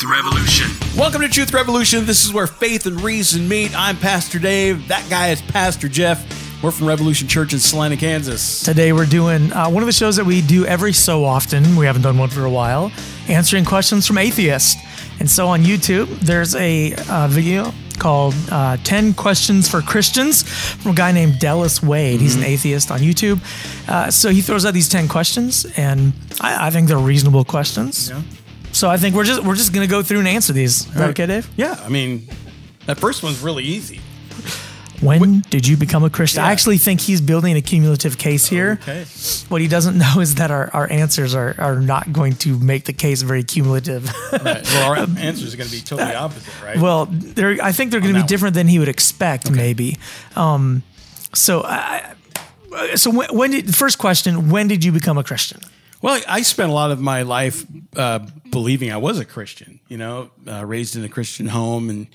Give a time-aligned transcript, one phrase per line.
[0.00, 0.66] Truth Revolution.
[0.96, 2.06] Welcome to Truth Revolution.
[2.06, 3.78] This is where faith and reason meet.
[3.78, 4.88] I'm Pastor Dave.
[4.88, 6.62] That guy is Pastor Jeff.
[6.62, 8.62] We're from Revolution Church in Salina, Kansas.
[8.62, 11.76] Today we're doing uh, one of the shows that we do every so often.
[11.76, 12.90] We haven't done one for a while,
[13.28, 14.76] answering questions from atheists.
[15.18, 20.44] And so on YouTube, there's a uh, video called uh, 10 Questions for Christians
[20.82, 22.22] from a guy named Dallas Wade.
[22.22, 23.38] He's an atheist on YouTube.
[23.86, 28.08] Uh, so he throws out these 10 questions, and I, I think they're reasonable questions.
[28.08, 28.22] Yeah.
[28.80, 30.86] So I think we're just we're just gonna go through and answer these.
[30.86, 31.46] Is that okay, Dave?
[31.54, 32.26] Yeah, I mean,
[32.86, 34.00] that first one's really easy.
[35.02, 36.42] When did you become a Christian?
[36.42, 38.78] I actually think he's building a cumulative case here.
[38.82, 39.04] Okay.
[39.50, 42.84] What he doesn't know is that our, our answers are, are not going to make
[42.86, 44.10] the case very cumulative.
[44.32, 44.62] Right.
[44.64, 46.78] Well, our answer is going to be totally opposite, right?
[46.78, 48.28] well, they're, I think they're going to be one.
[48.28, 49.98] different than he would expect, maybe.
[50.36, 50.82] Um,
[51.34, 52.14] so, I,
[52.74, 54.48] I- so when, when did first question?
[54.50, 55.60] When did you become a Christian?
[56.02, 59.80] Well, I spent a lot of my life uh, believing I was a Christian.
[59.88, 62.06] You know, uh, raised in a Christian home, and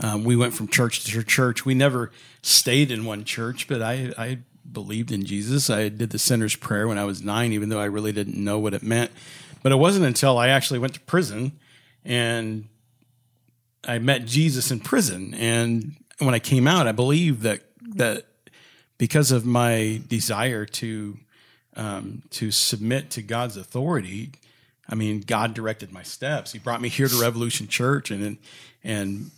[0.00, 1.64] um, we went from church to church.
[1.64, 4.38] We never stayed in one church, but I, I
[4.70, 5.70] believed in Jesus.
[5.70, 8.60] I did the sinner's prayer when I was nine, even though I really didn't know
[8.60, 9.10] what it meant.
[9.62, 11.52] But it wasn't until I actually went to prison
[12.04, 12.68] and
[13.84, 15.34] I met Jesus in prison.
[15.34, 17.62] And when I came out, I believed that
[17.96, 18.26] that
[18.98, 21.18] because of my desire to
[21.76, 24.32] um, to submit to God's authority,
[24.88, 26.52] I mean, God directed my steps.
[26.52, 28.38] He brought me here to Revolution Church, and
[28.84, 29.30] and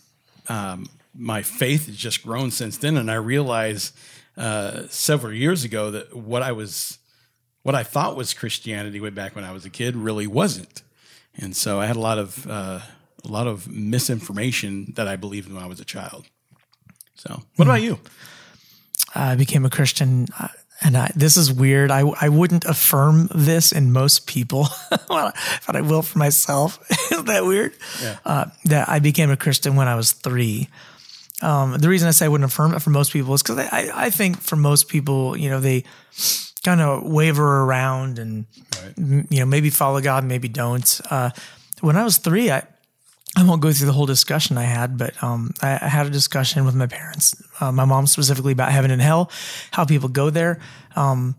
[0.48, 2.96] um, my faith has just grown since then.
[2.96, 3.96] And I realized
[4.36, 6.98] uh, several years ago that what I was,
[7.62, 10.82] what I thought was Christianity way back when I was a kid, really wasn't.
[11.36, 12.80] And so I had a lot of uh,
[13.24, 16.26] a lot of misinformation that I believed when I was a child.
[17.14, 17.98] So, what about you?
[19.14, 20.48] I became a Christian, uh,
[20.83, 21.91] and I, this is weird.
[21.91, 24.69] I, I wouldn't affirm this in most people,
[25.08, 25.36] but
[25.69, 26.78] I will for myself.
[27.12, 27.75] Isn't that weird?
[28.03, 28.19] Yeah.
[28.25, 30.69] Uh, that I became a Christian when I was three.
[31.42, 33.91] Um, the reason I say I wouldn't affirm it for most people is because I,
[33.93, 35.84] I, think for most people, you know, they
[36.65, 38.47] kind of waver around and
[38.97, 41.00] m- you know maybe follow God, maybe don't.
[41.10, 41.31] Uh,
[41.81, 42.62] when I was three, I
[43.37, 46.11] I won't go through the whole discussion I had, but um, I, I had a
[46.11, 49.31] discussion with my parents, uh, my mom specifically about heaven and hell,
[49.72, 50.61] how people go there.
[50.95, 51.34] Um,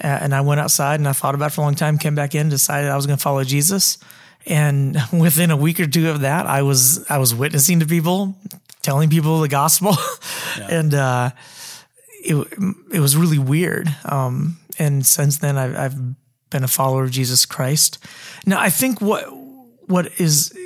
[0.00, 2.34] and I went outside and I thought about it for a long time, came back
[2.34, 3.98] in, decided I was going to follow Jesus.
[4.44, 8.34] And within a week or two of that, I was I was witnessing to people,
[8.82, 9.96] telling people the gospel,
[10.70, 11.30] and uh,
[12.22, 12.36] it
[12.92, 13.88] it was really weird.
[14.04, 17.98] Um, and since then, I've, I've been a follower of Jesus Christ.
[18.44, 19.24] Now, I think what
[19.88, 20.56] what is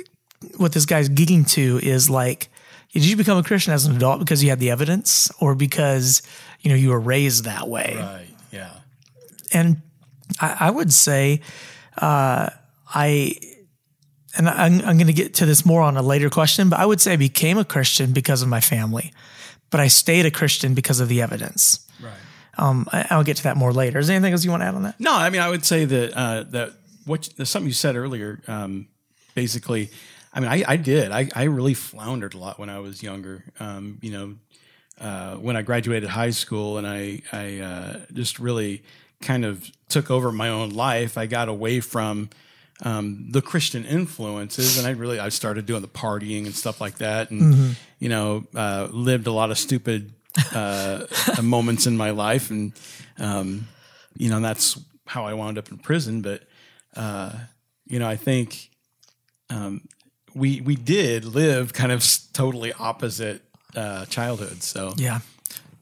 [0.57, 2.49] what this guy's gigging to is like,
[2.93, 6.21] did you become a Christian as an adult because you had the evidence, or because
[6.61, 7.95] you know you were raised that way?
[7.97, 8.27] Right.
[8.51, 8.71] Yeah.
[9.53, 9.81] And
[10.39, 11.41] I, I would say,
[11.97, 12.49] uh,
[12.93, 13.35] I.
[14.37, 16.85] And I'm, I'm going to get to this more on a later question, but I
[16.85, 19.11] would say I became a Christian because of my family,
[19.69, 21.85] but I stayed a Christian because of the evidence.
[22.01, 22.13] Right.
[22.57, 23.99] Um, I, I'll get to that more later.
[23.99, 24.97] Is there anything else you want to add on that?
[25.01, 26.71] No, I mean, I would say that uh, that
[27.05, 28.39] what something you said earlier.
[28.47, 28.87] Um,
[29.35, 29.89] basically,
[30.33, 31.11] I mean, I, I did.
[31.11, 33.43] I, I really floundered a lot when I was younger.
[33.59, 34.35] Um, you know,
[34.99, 38.83] uh, when I graduated high school, and I I uh, just really
[39.21, 41.17] kind of took over my own life.
[41.17, 42.29] I got away from
[42.83, 46.99] um, the Christian influences, and I really I started doing the partying and stuff like
[46.99, 50.13] that, and you know, uh, lived a lot of stupid
[50.53, 51.05] uh,
[51.41, 52.73] moments in my life, and
[53.19, 53.67] um,
[54.17, 56.21] you know, that's how I wound up in prison.
[56.21, 56.43] But
[56.95, 57.31] uh,
[57.85, 58.69] you know, I think
[59.49, 59.87] um,
[60.33, 62.03] we we did live kind of
[62.33, 63.41] totally opposite
[63.75, 64.65] uh, childhoods.
[64.65, 65.19] So, Yeah.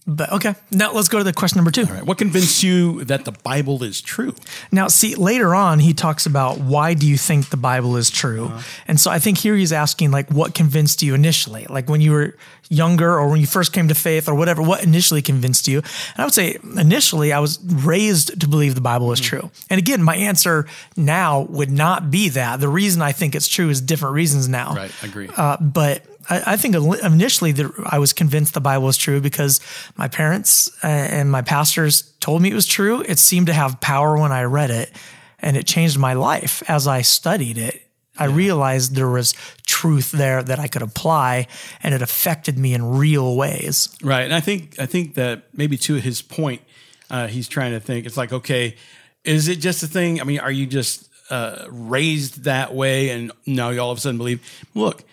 [0.09, 1.84] But okay, now let's go to the question number two.
[1.84, 2.03] All right.
[2.03, 4.34] what convinced you that the Bible is true?
[4.72, 8.52] Now, see, later on, he talks about why do you think the Bible is true?
[8.88, 11.68] And so I think here he's asking, like, what convinced you initially?
[11.69, 12.36] Like when you were
[12.69, 15.78] younger or when you first came to faith or whatever, what initially convinced you?
[15.78, 19.52] And I would say initially, I was raised to believe the Bible is true.
[19.69, 20.66] And again, my answer
[20.98, 22.59] now would not be that.
[22.59, 24.74] The reason I think it's true is different reasons now.
[24.74, 24.92] Right.
[25.04, 25.30] I agree.
[25.36, 29.60] Uh, but I, I think initially that I was convinced the Bible was true because
[29.98, 33.02] my parents uh, and my pastors told me it was true.
[33.02, 34.92] It seemed to have power when I read it,
[35.40, 37.81] and it changed my life as I studied it.
[38.18, 39.34] I realized there was
[39.66, 41.48] truth there that I could apply,
[41.81, 43.96] and it affected me in real ways.
[44.04, 46.62] Right, and I think I think that maybe to his point,
[47.10, 48.06] uh, he's trying to think.
[48.06, 48.76] It's like, okay,
[49.24, 50.20] is it just a thing?
[50.20, 54.02] I mean, are you just uh, raised that way, and now you all of a
[54.02, 54.42] sudden believe?
[54.76, 55.06] Look,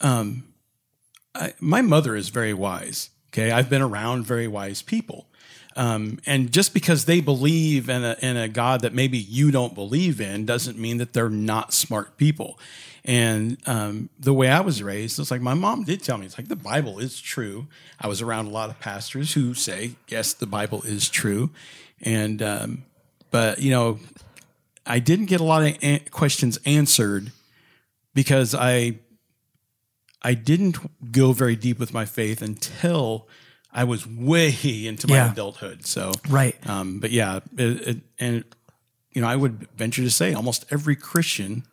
[0.00, 0.47] um,
[1.38, 3.10] I, my mother is very wise.
[3.32, 5.26] Okay, I've been around very wise people,
[5.78, 9.74] Um, and just because they believe in a, in a God that maybe you don't
[9.76, 12.58] believe in doesn't mean that they're not smart people.
[13.04, 16.36] And um, the way I was raised, it's like my mom did tell me, it's
[16.36, 17.68] like the Bible is true.
[18.00, 21.50] I was around a lot of pastors who say, yes, the Bible is true.
[22.02, 22.84] And, um,
[23.30, 24.00] but, you know,
[24.84, 27.30] I didn't get a lot of questions answered
[28.14, 28.98] because I
[30.22, 30.76] I didn't
[31.12, 33.28] go very deep with my faith until
[33.72, 34.50] I was way
[34.86, 35.32] into my Yeah.
[35.32, 35.86] adulthood.
[35.86, 36.56] So Right.
[36.68, 38.44] um, but yeah, it, it, and
[39.12, 41.64] you know, I would venture to say almost every Christian.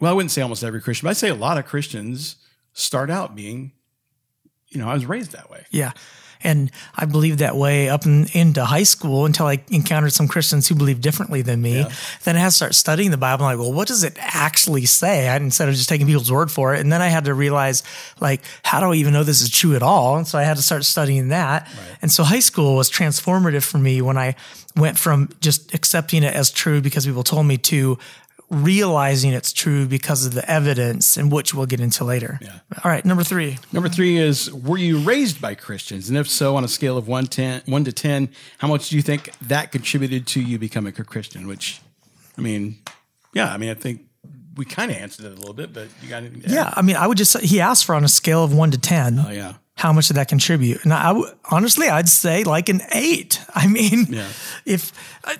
[0.00, 2.36] Well, I wouldn't say almost every Christian, but I'd say a lot of Christians
[2.72, 3.72] start out being,
[4.68, 5.64] you know, I was raised that way.
[5.70, 5.92] Yeah.
[6.44, 10.68] And I believed that way up in, into high school until I encountered some Christians
[10.68, 11.78] who believed differently than me.
[11.80, 11.92] Yeah.
[12.22, 13.46] Then I had to start studying the Bible.
[13.46, 15.28] I'm like, well, what does it actually say?
[15.28, 16.80] I, instead of just taking people's word for it.
[16.80, 17.82] And then I had to realize,
[18.20, 20.16] like, how do I even know this is true at all?
[20.16, 21.68] And so I had to start studying that.
[22.02, 24.36] And so high school was transformative for me when I
[24.76, 27.98] went from just accepting it as true because people told me to
[28.54, 32.38] realizing it's true because of the evidence and which we'll get into later.
[32.40, 32.60] Yeah.
[32.84, 33.04] All right.
[33.04, 33.58] Number three.
[33.72, 36.08] Number three is Were you raised by Christians?
[36.08, 38.28] And if so, on a scale of 1, 10, 1 to 10,
[38.58, 41.46] how much do you think that contributed to you becoming a Christian?
[41.46, 41.80] Which,
[42.38, 42.76] I mean,
[43.32, 44.02] yeah, I mean, I think
[44.56, 46.42] we kind of answered it a little bit, but you got anything?
[46.52, 48.70] Yeah, I mean, I would just say he asked for on a scale of one
[48.70, 49.18] to ten.
[49.18, 49.54] Oh, yeah.
[49.76, 50.84] How much did that contribute?
[50.84, 51.20] And I
[51.50, 53.40] honestly, I'd say like an eight.
[53.56, 54.28] I mean, Yeah.
[54.64, 54.92] if
[55.24, 55.34] uh,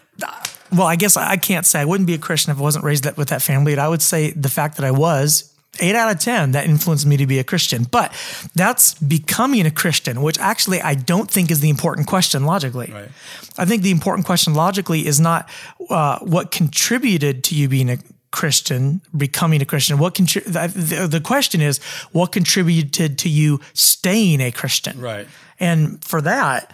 [0.75, 3.05] well, I guess I can't say I wouldn't be a Christian if I wasn't raised
[3.05, 3.75] that, with that family.
[3.75, 7.07] But I would say the fact that I was eight out of ten that influenced
[7.07, 7.85] me to be a Christian.
[7.85, 8.13] But
[8.55, 12.91] that's becoming a Christian, which actually I don't think is the important question logically.
[12.93, 13.09] Right.
[13.59, 15.49] I think the important question logically is not
[15.91, 17.99] uh, what contributed to you being a
[18.31, 19.99] Christian, becoming a Christian.
[19.99, 21.79] What contri- the, the, the question is
[22.13, 25.01] what contributed to you staying a Christian?
[25.01, 25.29] Right.
[25.61, 26.73] And for that,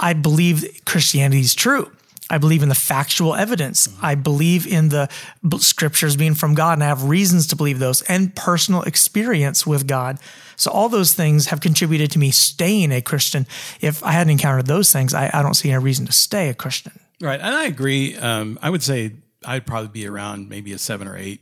[0.00, 1.90] I believe Christianity is true.
[2.30, 3.88] I believe in the factual evidence.
[4.00, 5.10] I believe in the
[5.58, 9.86] scriptures being from God, and I have reasons to believe those and personal experience with
[9.86, 10.18] God.
[10.56, 13.46] So, all those things have contributed to me staying a Christian.
[13.80, 16.54] If I hadn't encountered those things, I, I don't see any reason to stay a
[16.54, 16.92] Christian.
[17.20, 17.40] Right.
[17.40, 18.16] And I agree.
[18.16, 19.12] Um, I would say
[19.44, 21.40] I'd probably be around maybe a seven or eight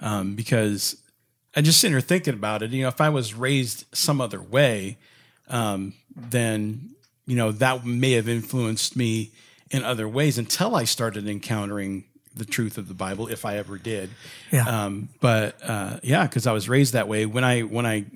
[0.00, 0.96] um, because
[1.56, 2.70] I just sitting here thinking about it.
[2.70, 4.98] You know, if I was raised some other way,
[5.48, 6.90] um, then,
[7.26, 9.30] you know, that may have influenced me
[9.70, 12.04] in other ways until I started encountering
[12.36, 14.10] the truth of the Bible, if I ever did.
[14.50, 14.64] Yeah.
[14.66, 17.26] Um, but uh, yeah, because I was raised that way.
[17.26, 18.06] When I when I,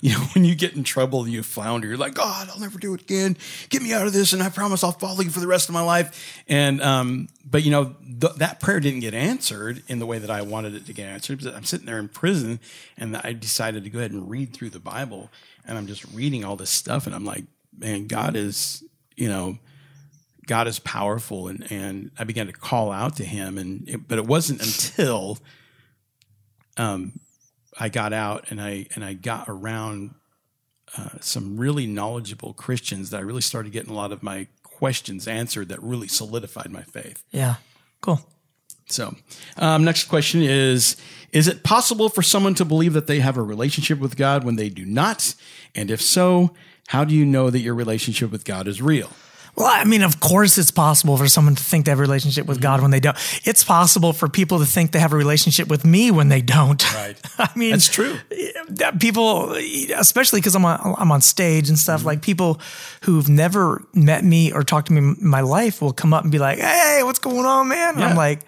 [0.00, 1.88] you know, when you get in trouble, you flounder.
[1.88, 3.36] You're like, God, I'll never do it again.
[3.70, 5.72] Get me out of this, and I promise I'll follow you for the rest of
[5.72, 6.42] my life.
[6.48, 10.30] And um, but you know th- that prayer didn't get answered in the way that
[10.30, 11.44] I wanted it to get answered.
[11.46, 12.60] I'm sitting there in prison,
[12.96, 15.30] and I decided to go ahead and read through the Bible,
[15.66, 17.44] and I'm just reading all this stuff, and I'm like,
[17.76, 18.84] man, God is,
[19.16, 19.58] you know.
[20.46, 24.18] God is powerful, and, and I began to call out to Him, and it, but
[24.18, 24.62] it wasn't
[24.96, 25.38] until
[26.76, 27.20] um,
[27.78, 30.14] I got out and I and I got around
[30.96, 35.26] uh, some really knowledgeable Christians that I really started getting a lot of my questions
[35.26, 37.22] answered that really solidified my faith.
[37.30, 37.56] Yeah.
[38.00, 38.20] Cool.
[38.86, 39.14] So,
[39.56, 40.96] um, next question is
[41.32, 44.56] Is it possible for someone to believe that they have a relationship with God when
[44.56, 45.34] they do not?
[45.74, 46.54] And if so,
[46.88, 49.10] how do you know that your relationship with God is real?
[49.56, 52.46] Well, I mean, of course, it's possible for someone to think they have a relationship
[52.46, 53.16] with God when they don't.
[53.44, 56.82] It's possible for people to think they have a relationship with me when they don't.
[56.94, 57.16] Right.
[57.38, 58.18] I mean, That's true.
[58.70, 59.52] that people,
[59.96, 62.60] especially because I'm on, I'm on stage and stuff, like people
[63.02, 66.32] who've never met me or talked to me in my life will come up and
[66.32, 67.90] be like, Hey, what's going on, man?
[67.90, 68.08] And Yeah.
[68.08, 68.40] I'm like,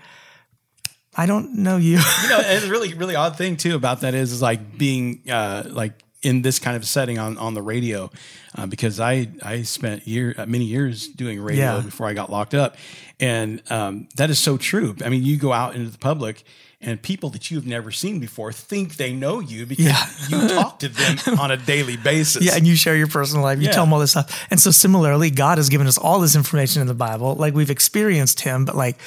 [1.16, 1.99] I don't know you.
[2.23, 5.23] you know, and the really, really odd thing too about that is, is like being
[5.31, 5.92] uh, like
[6.26, 8.11] in this kind of setting on, on the radio,
[8.56, 11.80] uh, because I I spent year uh, many years doing radio Yeah.
[11.83, 12.76] before I got locked up,
[13.21, 14.95] and um, that is so true.
[15.04, 16.45] I mean, you go out into the public.
[16.78, 20.06] And people that you've never seen before think they know you because Yeah.
[20.42, 22.42] you talk to them on a daily basis.
[22.45, 23.59] Yeah, and you share your personal life.
[23.59, 23.73] You Yeah.
[23.73, 24.47] tell them all this stuff.
[24.50, 27.35] And so similarly, God has given us all this information in the Bible.
[27.35, 28.99] Like we've experienced him, but like,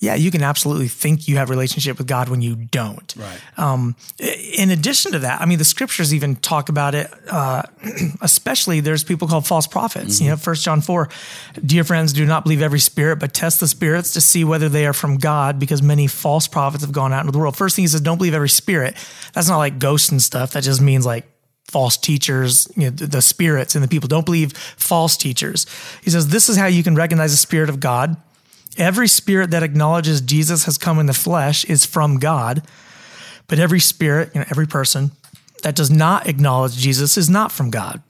[0.00, 3.12] yeah, you can absolutely think you have relationship with God when you don't.
[3.16, 3.40] Right.
[3.56, 7.12] Um, in addition to that, I mean, the scriptures even talk about it.
[7.28, 7.62] Uh,
[8.20, 10.20] especially, there's people called false prophets.
[10.20, 11.08] You know, First John four,
[11.64, 14.86] dear friends, do not believe every spirit, but test the spirits to see whether they
[14.86, 17.56] are from God, because many false prophets have gone out into the world.
[17.56, 18.94] First thing he says, don't believe every spirit.
[19.32, 20.52] That's not like ghosts and stuff.
[20.52, 21.26] That just means like
[21.64, 24.06] false teachers, you know, the, the spirits and the people.
[24.06, 25.66] Don't believe false teachers.
[26.02, 28.16] He says, this is how you can recognize the spirit of God.
[28.78, 32.62] Every spirit that acknowledges Jesus has come in the flesh is from God,
[33.48, 35.10] but every spirit, you know, every person
[35.62, 38.00] that does not acknowledge Jesus is not from God.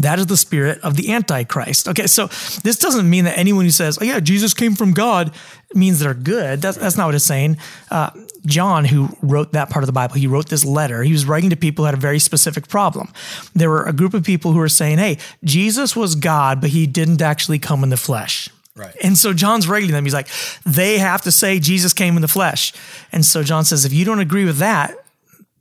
[0.00, 1.88] That is the spirit of the Antichrist.
[1.88, 2.28] Okay, so
[2.62, 5.32] this doesn't mean that anyone who says, "Oh yeah, Jesus came from God,"
[5.74, 6.62] means they're good.
[6.62, 7.56] That's that's not what it's saying.
[7.90, 8.10] Uh,
[8.46, 11.02] John, who wrote that part of the Bible, he wrote this letter.
[11.02, 13.08] He was writing to people who had a very specific problem.
[13.54, 16.86] There were a group of people who were saying, "Hey, Jesus was God, but he
[16.86, 18.48] didn't actually come in the flesh."
[18.78, 18.94] Right.
[19.02, 20.04] And so John's writing them.
[20.04, 20.28] He's like,
[20.64, 22.72] they have to say Jesus came in the flesh.
[23.12, 24.96] And so John says, if you don't agree with that,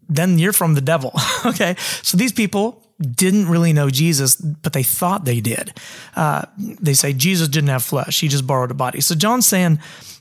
[0.07, 1.13] then you're from the devil.
[1.45, 1.75] okay.
[1.77, 5.73] So these people didn't really know Jesus, but they thought they did.
[6.15, 9.01] Uh, they say Jesus didn't have flesh; he just borrowed a body.
[9.01, 9.79] So John's saying,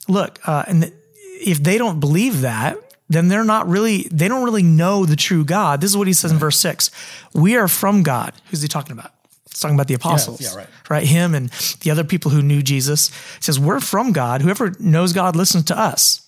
[0.08, 2.76] look, uh, and if they don't believe that,
[3.08, 5.80] then they're not really they don't really know the true God.
[5.80, 6.90] This is what he says in verse six:
[7.32, 9.12] "We are from God." Who's he talking about?
[9.56, 10.66] He's talking about the apostles, yeah, right.
[10.90, 11.06] right?
[11.06, 11.48] Him and
[11.80, 13.08] the other people who knew Jesus.
[13.08, 14.42] He says, "We're from God.
[14.42, 16.20] Whoever knows God listens to us.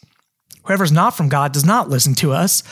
[0.64, 2.62] Whoever's not from God does not listen to us."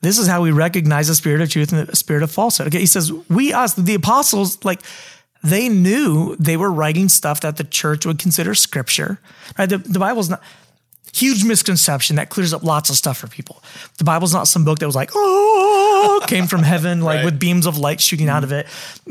[0.00, 2.68] This is how we recognize the spirit of truth and the spirit of falsehood.
[2.68, 4.80] Okay, he says, we, us, the apostles, like,
[5.42, 9.18] they knew they were writing stuff that the church would consider scripture,
[9.58, 9.68] right?
[9.68, 10.40] The, the Bible's not,
[11.12, 13.62] huge misconception that clears up lots of stuff for people.
[13.98, 17.24] The Bible's not some book that was like, oh, came from heaven, like Right.
[17.24, 18.52] with beams of light shooting out mm-hmm.
[18.52, 18.66] of it.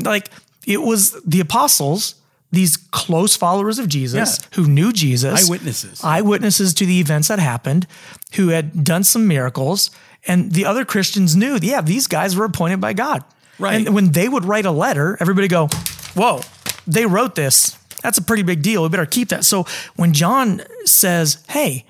[0.06, 0.30] Like,
[0.68, 2.14] it was the apostles,
[2.52, 4.48] these close followers of Jesus Yeah.
[4.56, 6.04] who knew Jesus, Eyewitnesses.
[6.04, 7.88] eyewitnesses to the events that happened,
[8.36, 9.90] who had done some miracles,
[10.28, 13.24] and the other Christians knew, yeah, these guys were appointed by God.
[13.60, 13.76] Right.
[13.88, 15.68] And when they would write a letter, everybody go,
[16.14, 16.42] whoa,
[16.86, 17.78] they wrote this.
[18.04, 18.84] That's a pretty big deal.
[18.84, 19.44] We better keep that.
[19.46, 21.86] So when John says, hey,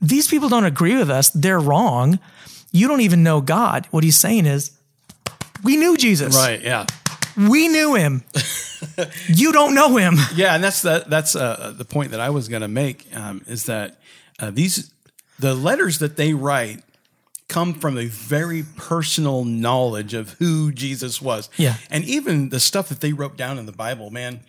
[0.00, 2.18] these people don't agree with us, they're wrong.
[2.70, 3.86] You don't even know God.
[3.90, 4.70] What he's saying is,
[5.64, 6.36] we knew Jesus.
[6.36, 6.62] Right.
[6.62, 6.86] Yeah.
[7.48, 8.22] We knew him.
[9.28, 10.16] you don't know him.
[10.34, 13.42] Yeah, and that's the that's uh, the point that I was going to make um,
[13.46, 13.98] is that
[14.38, 14.92] uh, these
[15.38, 16.82] the letters that they write
[17.48, 21.50] come from a very personal knowledge of who Jesus was.
[21.56, 21.74] Yeah.
[21.90, 24.40] and even the stuff that they wrote down in the Bible, man,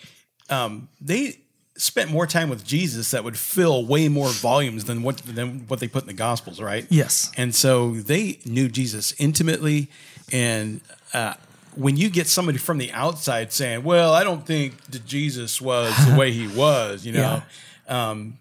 [0.50, 1.40] um, they
[1.78, 5.80] spent more time with Jesus that would fill way more volumes than what than what
[5.80, 6.86] they put in the Gospels, right?
[6.90, 7.32] Yes.
[7.38, 9.90] and so they knew Jesus intimately,
[10.32, 10.82] and.
[11.14, 11.34] Uh,
[11.76, 15.94] when you get somebody from the outside saying, "Well, I don't think that Jesus was
[16.08, 17.44] the way he was," you know,
[17.88, 18.38] um,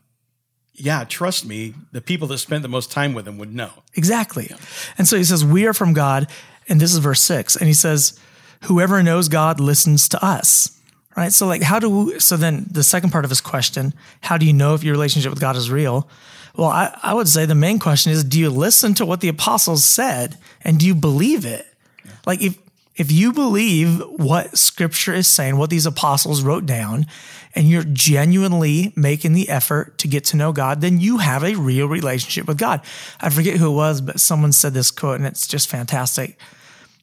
[0.80, 3.70] yeah, trust me, the people that spent the most time with him would know.
[3.94, 4.50] Exactly.
[4.96, 6.26] And so he says, We are from God.
[6.68, 7.56] And this is verse six.
[7.56, 8.18] And he says,
[8.64, 10.76] Whoever knows God listens to us.
[11.16, 11.32] Right.
[11.32, 14.46] So, like, how do we, so then the second part of his question, how do
[14.46, 16.08] you know if your relationship with God is real?
[16.56, 19.28] Well, I, I would say the main question is, do you listen to what the
[19.28, 21.66] apostles said and do you believe it?
[22.26, 22.58] Like, if,
[23.00, 27.06] if you believe what scripture is saying, what these apostles wrote down,
[27.54, 31.54] and you're genuinely making the effort to get to know God, then you have a
[31.54, 32.82] real relationship with God.
[33.18, 36.38] I forget who it was, but someone said this quote, and it's just fantastic.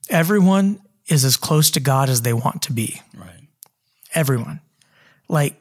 [0.08, 3.02] Everyone is as close to God as they want to be.
[3.18, 3.48] Right.
[4.14, 4.62] Everyone.
[5.28, 5.56] Like,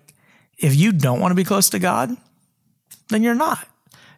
[0.58, 2.14] if you don't want to be close to God,
[3.08, 3.66] then you're not.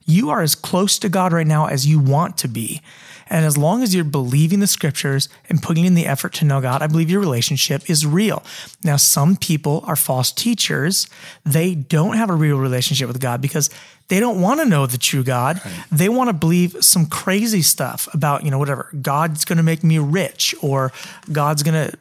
[0.05, 2.81] You are as close to God right now as you want to be.
[3.31, 6.61] And as long as you're believing the scriptures and putting in the effort to know
[6.61, 8.43] God, I believe your relationship is real.
[8.85, 11.07] Now, some people are false teachers.
[11.45, 13.71] They don't have a real relationship with God because
[14.09, 15.61] they don't want to know the true God.
[15.93, 18.91] They want to believe some crazy stuff about, you know, whatever.
[19.01, 20.93] God's going to make me rich or
[21.31, 21.99] God's going to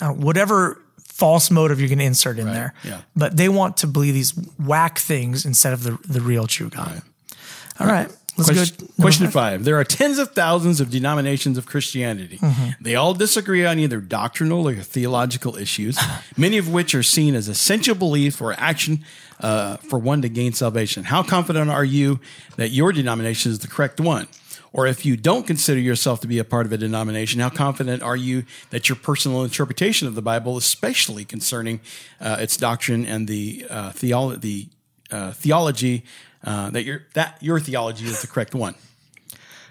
[0.00, 2.74] uh, whatever false motive you're going to insert in there.
[2.82, 3.02] yeah.
[3.14, 7.02] But they want to believe these whack things instead of the, the real true God.
[7.78, 8.10] All right.
[8.36, 9.64] Question, question five.
[9.64, 12.40] There are tens of thousands of denominations of Christianity.
[12.80, 15.98] They all disagree on either doctrinal or theological issues,
[16.36, 19.04] many of which are seen as essential belief or action
[19.40, 21.04] uh, for one to gain salvation.
[21.04, 22.18] How confident are you
[22.56, 24.26] that your denomination is the correct one?
[24.72, 28.02] Or if you don't consider yourself to be a part of a denomination, how confident
[28.02, 31.80] are you that your personal interpretation of the Bible, especially concerning
[32.20, 34.66] uh, its doctrine and the uh, theolo- the
[35.12, 36.04] uh, theology,
[36.44, 38.74] uh, that your that your theology is the correct one?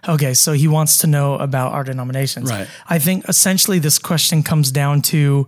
[0.07, 2.49] Okay, so he wants to know about our denominations.
[2.51, 2.67] Right.
[2.87, 5.47] I think essentially this question comes down to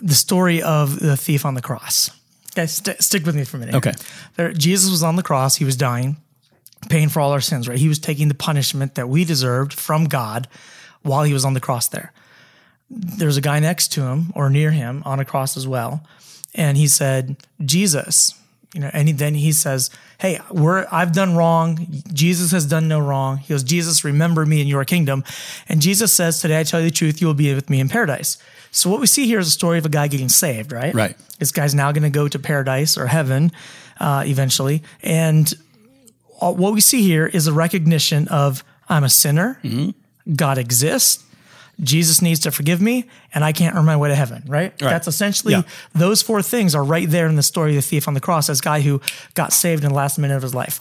[0.00, 2.10] the story of the thief on the cross.
[2.52, 3.74] Okay, st- stick with me for a minute.
[3.74, 3.92] Okay.
[4.36, 5.56] There, Jesus was on the cross.
[5.56, 6.16] He was dying,
[6.88, 7.68] paying for all our sins.
[7.68, 7.78] Right.
[7.78, 10.48] He was taking the punishment that we deserved from God
[11.02, 11.88] while he was on the cross.
[11.88, 12.12] There.
[12.88, 16.02] There's a guy next to him or near him on a cross as well,
[16.54, 18.34] and he said, "Jesus."
[18.72, 21.86] You know, and he, then he says, "Hey, we're I've done wrong.
[22.12, 25.24] Jesus has done no wrong." He goes, "Jesus, remember me in your kingdom."
[25.68, 27.88] And Jesus says, "Today I tell you the truth, you will be with me in
[27.88, 28.38] paradise."
[28.70, 30.94] So what we see here is a story of a guy getting saved, right?
[30.94, 31.16] Right.
[31.40, 33.50] This guy's now going to go to paradise or heaven
[33.98, 35.52] uh, eventually, and
[36.38, 39.58] all- what we see here is a recognition of I'm a sinner.
[40.36, 41.24] God exists.
[41.82, 44.42] Jesus needs to forgive me, and I can't earn my way to heaven.
[44.46, 44.76] Right?
[44.78, 45.62] That's essentially Yeah.
[45.94, 48.48] those four things are right there in the story of the thief on the cross,
[48.48, 49.00] as guy who
[49.34, 50.80] got saved in the last minute of his life.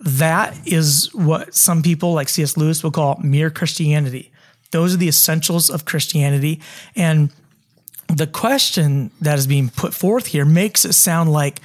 [0.00, 2.56] That is what some people like C.S.
[2.56, 4.30] Lewis will call mere Christianity.
[4.70, 6.60] Those are the essentials of Christianity,
[6.94, 7.30] and
[8.06, 11.60] the question that is being put forth here makes it sound like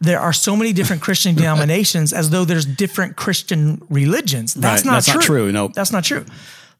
[0.00, 4.54] there are so many different Christian denominations as though there's different Christian religions.
[4.54, 4.86] That's Right.
[4.90, 5.14] not That's true.
[5.20, 5.52] not true.
[5.52, 5.68] No.
[5.68, 6.24] That's not true.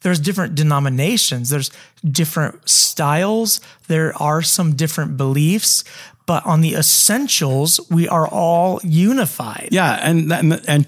[0.04, 1.70] There's different denominations, there's
[2.04, 3.58] different styles,
[3.88, 5.82] there are some different beliefs,
[6.26, 9.68] but on the essentials, we are all unified.
[9.70, 10.86] Yeah, and that, and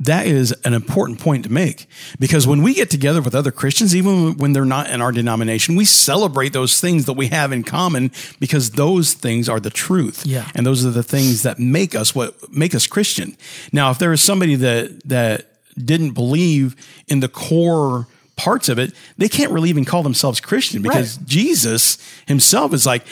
[0.00, 1.86] that is an important point to make
[2.18, 5.74] because when we get together with other Christians, even when they're not in our denomination,
[5.74, 10.26] we celebrate those things that we have in common because those things are the truth.
[10.26, 10.50] Yeah.
[10.54, 13.34] and those are the things that make us what make us Christian.
[13.72, 16.76] Now, if there is somebody that that didn't believe
[17.08, 21.98] in the core parts of it, they can't really even call themselves Christian because Jesus
[22.26, 23.04] himself is like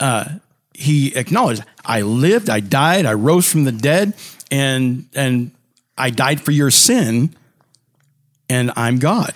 [0.00, 0.28] uh,
[0.74, 4.12] he acknowledged i lived i died i rose from the dead
[4.50, 5.52] and and
[5.96, 7.34] i died for your sin
[8.48, 9.32] and i'm god.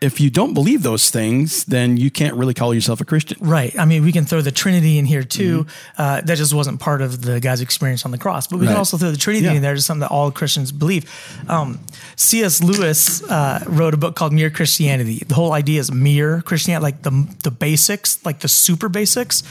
[0.00, 3.76] If you don't believe those things then you can't really call yourself a christian Right.
[3.78, 5.66] I mean, we can throw the Trinity in here too.
[5.96, 8.46] Uh, that just wasn't part of the guy's experience on the cross.
[8.46, 9.52] But we can also throw the Trinity Yeah.
[9.54, 11.04] in there, just something that all Christians believe.
[11.48, 11.80] Um,
[12.16, 12.62] C.S.
[12.62, 15.22] Lewis uh, wrote a book called Mere Christianity.
[15.26, 19.42] The whole idea is mere Christianity, like the the basics, like the super basics.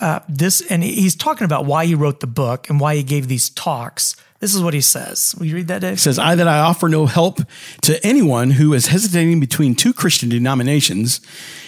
[0.00, 3.28] Uh, this, and he's talking about why he wrote the book and why he gave
[3.28, 4.16] these talks.
[4.44, 5.34] This is what he says.
[5.38, 5.98] Will you read that, Dave?
[5.98, 7.40] says i that i offer no help
[7.80, 11.22] to anyone who is hesitating between two christian denominations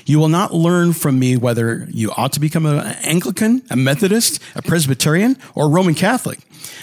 [0.05, 4.43] you will not learn from me whether you ought to become an anglican a methodist
[4.55, 6.41] a presbyterian or a roman catholic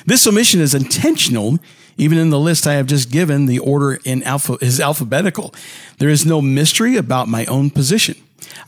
[0.08, 1.60] this omission is intentional
[1.98, 5.54] even in the list i have just given the order in alpha is alphabetical
[6.00, 8.16] there is no mystery about my own position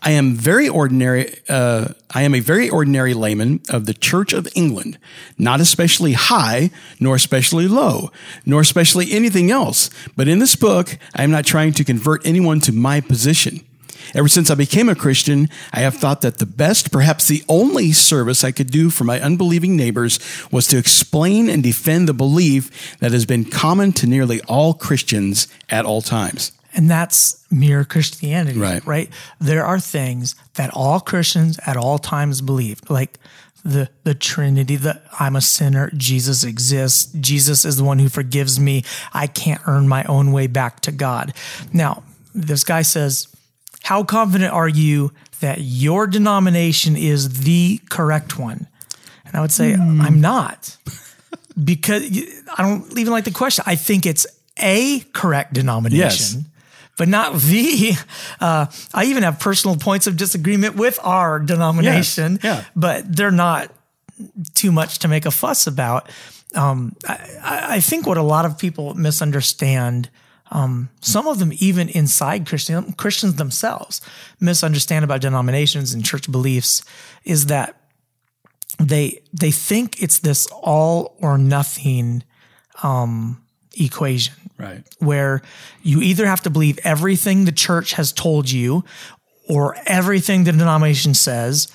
[0.01, 1.35] I am very ordinary.
[1.49, 4.97] Uh, I am a very ordinary layman of the Church of England,
[5.37, 8.11] not especially high, nor especially low,
[8.45, 9.89] nor especially anything else.
[10.15, 13.65] But in this book, I am not trying to convert anyone to my position.
[14.13, 17.91] Ever since I became a Christian, I have thought that the best, perhaps the only
[17.91, 20.19] service I could do for my unbelieving neighbors
[20.51, 25.47] was to explain and defend the belief that has been common to nearly all Christians
[25.69, 26.51] at all times.
[26.73, 28.85] And that's mere Christianity, Right.
[28.85, 29.09] Right.
[29.39, 33.17] There are things that all Christians at all times believed, like
[33.63, 34.75] the the Trinity.
[34.75, 35.89] That I'm a sinner.
[35.95, 37.11] Jesus exists.
[37.13, 38.83] Jesus is the one who forgives me.
[39.13, 41.33] I can't earn my own way back to God.
[41.71, 43.27] Now, this guy says,
[43.85, 48.67] "How confident are you that your denomination is the correct one?"
[49.25, 50.77] And I would say, "I'm not."
[51.63, 52.03] because
[52.57, 53.63] I don't even like the question.
[53.67, 56.37] I think it's a correct denomination, Yes.
[56.97, 57.93] but not the.
[58.39, 62.63] Uh, I even have personal points of disagreement with our denomination, yeah.
[62.75, 63.71] but they're not
[64.53, 66.09] too much to make a fuss about.
[66.55, 70.09] Um, I I think what a lot of people misunderstand.
[70.51, 73.99] Um, some of them, even inside Christian Christians themselves,
[74.39, 76.83] misunderstand about denominations and church beliefs,
[77.23, 77.75] is that
[78.79, 82.23] they they think it's this all or nothing
[82.83, 83.41] um,
[83.77, 84.83] equation Right.
[84.99, 85.41] where
[85.83, 88.85] you either have to believe everything the church has told you
[89.49, 91.67] or everything the denomination says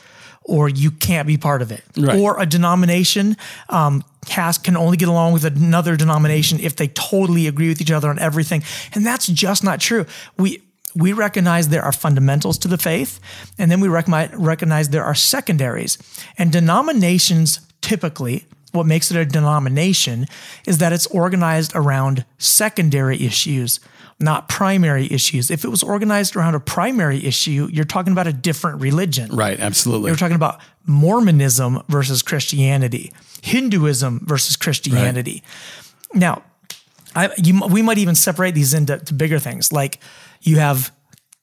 [0.50, 1.84] or you can't be part of it.
[1.96, 2.18] Right.
[2.18, 3.36] or a denomination
[3.68, 7.92] um, has can only get along with another denomination if they totally agree with each
[7.92, 8.64] other on everything.
[8.92, 10.06] And that's just not true.
[10.36, 10.62] We
[10.96, 13.20] we recognize there are fundamentals to the faith
[13.58, 15.96] and then we recognize, recognize there are secondaries.
[16.36, 20.26] And denominations typically what makes it a denomination
[20.66, 23.80] is that it's organized around secondary issues,
[24.20, 25.50] not primary issues.
[25.50, 29.34] If it was organized around a primary issue, you're talking about a different religion.
[29.34, 29.58] Right.
[29.58, 30.10] Absolutely.
[30.10, 35.42] You're talking about Mormonism versus Christianity, Hinduism versus Christianity.
[36.12, 36.42] Now,
[37.14, 39.72] I, you, we might even separate these into to bigger things.
[39.72, 40.00] Like
[40.42, 40.92] you have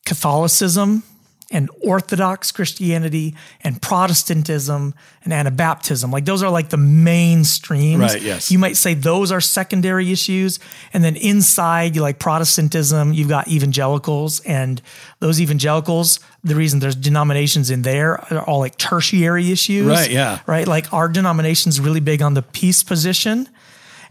[0.06, 1.04] Catholicism
[1.50, 6.12] and Orthodox Christianity and Protestantism and Anabaptism.
[6.12, 8.02] Like those are like the main streams.
[8.02, 8.52] Right, yes.
[8.52, 10.60] You might say those are secondary issues.
[10.94, 14.42] And then inside, you like Protestantism, you've got evangelicals.
[14.42, 14.82] And
[15.20, 19.88] those evangelicals, the reason there's denominations in there are all like tertiary issues.
[19.88, 20.40] Right, yeah.
[20.48, 20.68] Right.
[20.68, 23.48] Like our denomination's really big on the peace position.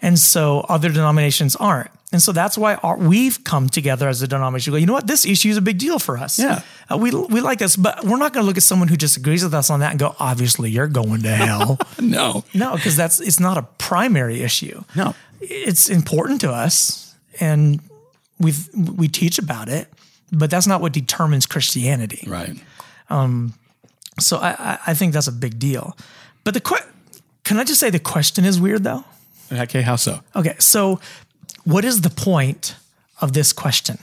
[0.00, 1.90] And so other denominations aren't.
[2.16, 4.72] And so that's why our, we've come together as a denomination.
[4.72, 5.06] Go, you know what?
[5.06, 6.38] This issue is a big deal for us.
[6.38, 6.62] Yeah.
[6.90, 9.44] Uh, we, we like this, but we're not going to look at someone who disagrees
[9.44, 11.78] with us on that and go, obviously you're going to hell.
[12.00, 12.42] no.
[12.54, 14.82] no, because that's, it's not a primary issue.
[14.94, 15.14] No.
[15.42, 17.80] It's important to us and
[18.40, 18.54] we
[18.96, 19.88] we teach about it,
[20.32, 22.24] but that's not what determines Christianity.
[22.26, 22.56] Right.
[23.10, 23.52] Um,
[24.18, 25.94] So I, I- I think that's a big deal.
[26.44, 26.86] But the que-
[27.44, 29.04] can I just say the question is weird though?
[29.52, 29.82] Okay.
[29.82, 30.20] How so?
[30.34, 30.98] Okay, so
[31.66, 32.76] what is the point
[33.20, 33.98] of this question?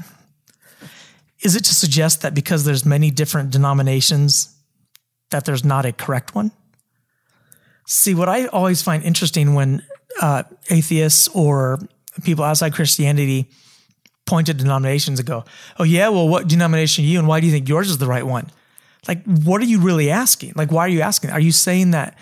[1.42, 4.54] Is it to suggest that because there's many different denominations
[5.32, 6.52] that there's not a correct one?
[7.88, 9.82] See, what I always find interesting when
[10.22, 11.80] uh, atheists or
[12.24, 13.50] people outside Christianity
[14.26, 15.46] point to denominations and go,
[15.80, 18.08] "Oh yeah, well, what denomination are you, and why do you think yours is the
[18.08, 18.50] right one?"
[19.08, 20.54] Like, what are you really asking?
[20.56, 21.32] Like, why are you asking?
[21.32, 22.18] Are you saying that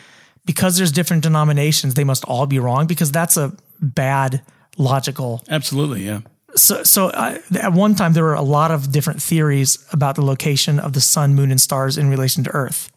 [0.46, 2.88] because there's different denominations, they must all be wrong?
[2.88, 4.42] Because that's a bad
[4.78, 5.44] logical.
[5.50, 6.06] Absolutely.
[6.06, 6.22] Yeah.
[6.56, 10.26] So, so I, at one time there were a lot of different theories about the
[10.26, 12.92] location of the sun, moon, and stars in relation to Earth.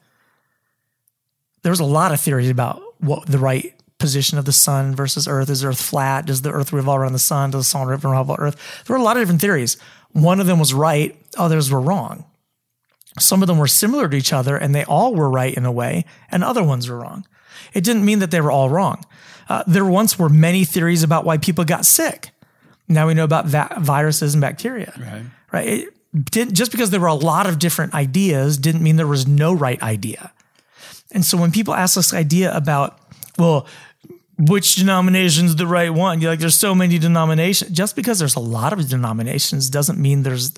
[1.63, 5.29] There was a lot of theories about what the right position of the sun versus
[5.29, 5.49] Earth.
[5.49, 6.27] Is Earth flat?
[6.27, 7.53] Does the Earth revolve around the sun?
[7.53, 8.85] Does the sun revolve around Earth?
[8.87, 9.77] There were a lot of different theories.
[10.11, 11.17] One of them was right.
[11.37, 12.25] Others were wrong.
[13.19, 15.73] Some of them were similar to each other, and they all were right in a
[15.73, 17.27] way, and other ones were wrong.
[17.73, 19.05] It didn't mean that they were all wrong.
[19.49, 22.31] Uh, there once were many theories about why people got sick.
[22.89, 24.93] Now we know about va- viruses and bacteria.
[24.99, 25.23] Right.
[25.53, 25.69] Right.
[25.69, 29.27] It didn't, just because there were a lot of different ideas didn't mean there was
[29.27, 30.33] no right idea.
[31.13, 32.99] And so when people ask this idea about,
[33.39, 33.67] well,
[34.39, 36.21] which denomination's the right one?
[36.21, 37.71] You're like, there's so many denominations.
[37.71, 40.53] Just because there's a lot of denominations doesn't mean there's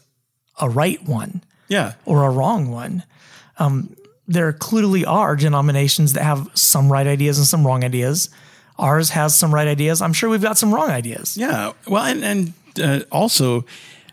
[0.61, 1.93] a right one Yeah.
[2.07, 3.03] or a wrong one.
[3.59, 3.95] Um,
[4.27, 8.31] there clearly are denominations that have some right ideas and some wrong ideas.
[8.79, 10.03] Ours has some right ideas.
[10.03, 11.37] I'm sure we've got some wrong ideas.
[11.37, 11.73] Yeah.
[11.87, 13.65] Well, and and uh, also,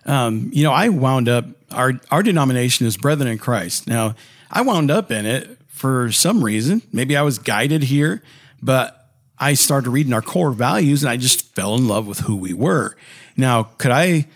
[0.05, 3.87] um, you know, I wound up our our denomination is Brethren in Christ.
[3.87, 4.15] Now,
[4.49, 6.81] I wound up in it for some reason.
[6.91, 8.23] Maybe I was guided here,
[8.61, 12.35] but I started reading our core values, and I just fell in love with who
[12.35, 12.95] we were.
[13.35, 14.27] Now, could I?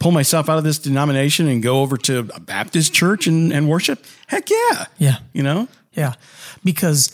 [0.00, 3.68] Pull myself out of this denomination and go over to a Baptist church and, and
[3.68, 4.04] worship?
[4.28, 4.86] Heck yeah.
[4.96, 5.16] Yeah.
[5.32, 5.66] You know?
[5.92, 6.14] Yeah.
[6.62, 7.10] Because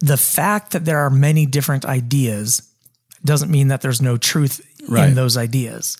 [0.00, 2.62] the fact that there are many different ideas
[3.24, 5.08] doesn't mean that there's no truth Right.
[5.08, 5.98] in those ideas.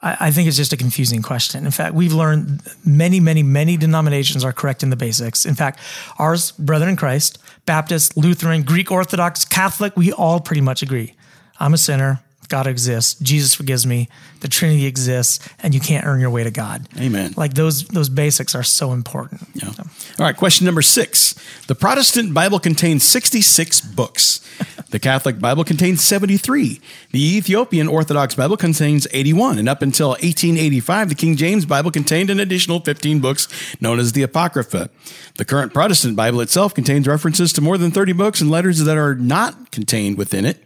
[0.00, 1.64] I, I think it's just a confusing question.
[1.66, 5.44] In fact, we've learned many, many, many denominations are correct in the basics.
[5.44, 5.80] In fact,
[6.18, 11.14] ours, Brethren in Christ, Baptist, Lutheran, Greek Orthodox, Catholic, we all pretty much agree.
[11.58, 12.20] I'm a sinner.
[12.48, 13.18] God exists.
[13.20, 14.08] Jesus forgives me.
[14.40, 16.86] The Trinity exists, and you can't earn your way to God.
[17.00, 17.32] Amen.
[17.36, 19.40] Like those, those basics are so important.
[19.54, 19.72] Yeah.
[20.22, 21.34] All right, question number six.
[21.66, 24.38] The Protestant Bible contains 66 books.
[24.90, 26.80] The Catholic Bible contains 73.
[27.10, 29.58] The Ethiopian Orthodox Bible contains 81.
[29.58, 33.48] And up until 1885, the King James Bible contained an additional 15 books
[33.80, 34.90] known as the Apocrypha.
[35.38, 38.96] The current Protestant Bible itself contains references to more than 30 books and letters that
[38.96, 40.62] are not contained within it.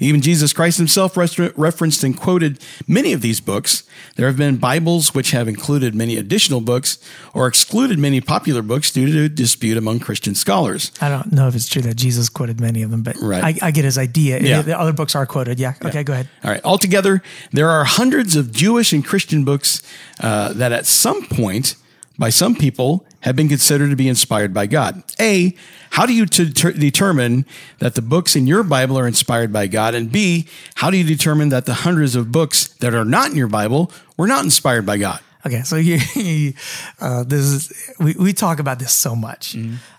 [0.00, 3.84] Even Jesus Christ himself referenced and quoted many of these books.
[4.16, 6.98] There have been Bibles which have included many additional books
[7.34, 10.92] or excluded many popular books due to dispute among Christian scholars.
[11.00, 13.62] I don't know if it's true that Jesus quoted many of them, but Right.
[13.62, 14.40] I, I get his idea.
[14.40, 14.62] Yeah.
[14.62, 15.58] The other books are quoted.
[15.60, 15.74] Yeah.
[15.84, 16.28] Okay, go ahead.
[16.44, 16.64] All right.
[16.64, 19.82] Altogether, there are hundreds of Jewish and Christian books
[20.20, 21.76] uh, that at some point,
[22.22, 25.02] by some people, have been considered to be inspired by God.
[25.18, 25.56] A,
[25.90, 27.44] how do you t- ter- determine
[27.80, 29.96] that the books in your Bible are inspired by God?
[29.96, 33.36] And B, how do you determine that the hundreds of books that are not in
[33.36, 35.18] your Bible were not inspired by God?
[35.44, 35.98] Okay, so you,
[37.00, 39.56] uh, this is we, we talk about this so much.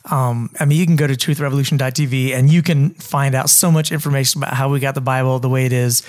[0.10, 3.92] Um, I mean, you can go to truthrevolution.tv and you can find out so much
[3.92, 6.04] information about how we got the Bible the way it is.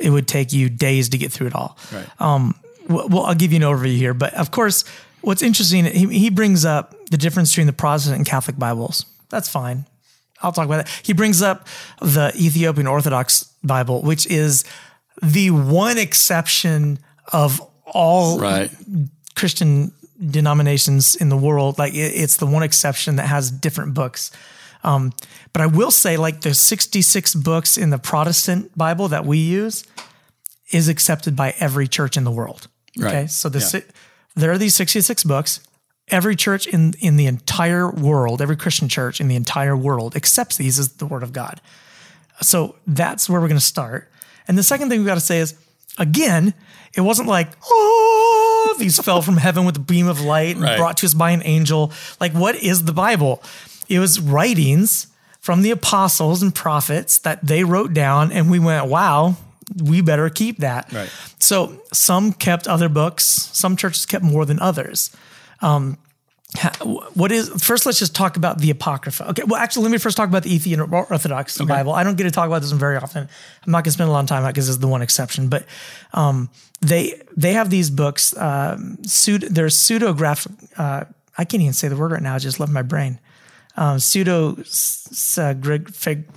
[0.00, 1.78] It would take you days to get through it all.
[1.92, 2.08] Right.
[2.20, 2.56] Um,
[2.88, 4.84] well, I'll give you an overview here, but of course,
[5.22, 9.04] what's interesting, he, he brings up the difference between the Protestant and Catholic Bibles.
[9.28, 9.86] That's fine.
[10.42, 11.00] I'll talk about that.
[11.02, 11.66] He brings up
[12.00, 14.64] the Ethiopian Orthodox Bible, which is
[15.22, 16.98] the one exception
[17.32, 18.70] of all Right.
[19.36, 19.92] Christian
[20.24, 21.78] denominations in the world.
[21.78, 24.30] Like it, it's the one exception that has different books.
[24.82, 25.12] Um,
[25.52, 29.84] but I will say, like the 66 books in the Protestant Bible that we use
[30.72, 32.68] is accepted by every church in the world.
[32.96, 33.08] Right.
[33.14, 33.26] Okay.
[33.26, 33.80] So the, Yeah.
[34.36, 35.60] There are these 66 books.
[36.08, 40.56] Every church in, in the entire world, every Christian church in the entire world accepts
[40.56, 41.60] these as the word of God.
[42.40, 44.10] So that's where we're going to start.
[44.48, 45.54] And the second thing we've got to say is,
[45.98, 46.54] again,
[46.96, 50.76] it wasn't like, oh, these fell from heaven with a beam of light and Right.
[50.78, 51.92] brought to us by an angel.
[52.18, 53.42] Like, what is the Bible?
[53.88, 55.06] It was writings
[55.40, 59.36] from the apostles and prophets that they wrote down, and we went, wow,
[59.82, 60.92] we better keep that.
[60.92, 61.10] Right.
[61.38, 63.24] So some kept other books.
[63.24, 65.14] Some churches kept more than others.
[65.60, 65.98] Um,
[67.14, 70.16] what is first let's just talk about the apocrypha okay well actually let me first
[70.16, 71.68] talk about the ethiopian orthodox okay.
[71.68, 73.28] bible i don't get to talk about this one very often
[73.64, 75.00] i'm not going to spend a lot of time on it because it's the one
[75.00, 75.64] exception but
[76.12, 81.04] um, they they have these books um, pseudo, there's pseudographic uh,
[81.38, 83.20] i can't even say the word right now it just left my brain
[83.76, 85.54] um, pseudo uh,
[85.92, 86.28] fig,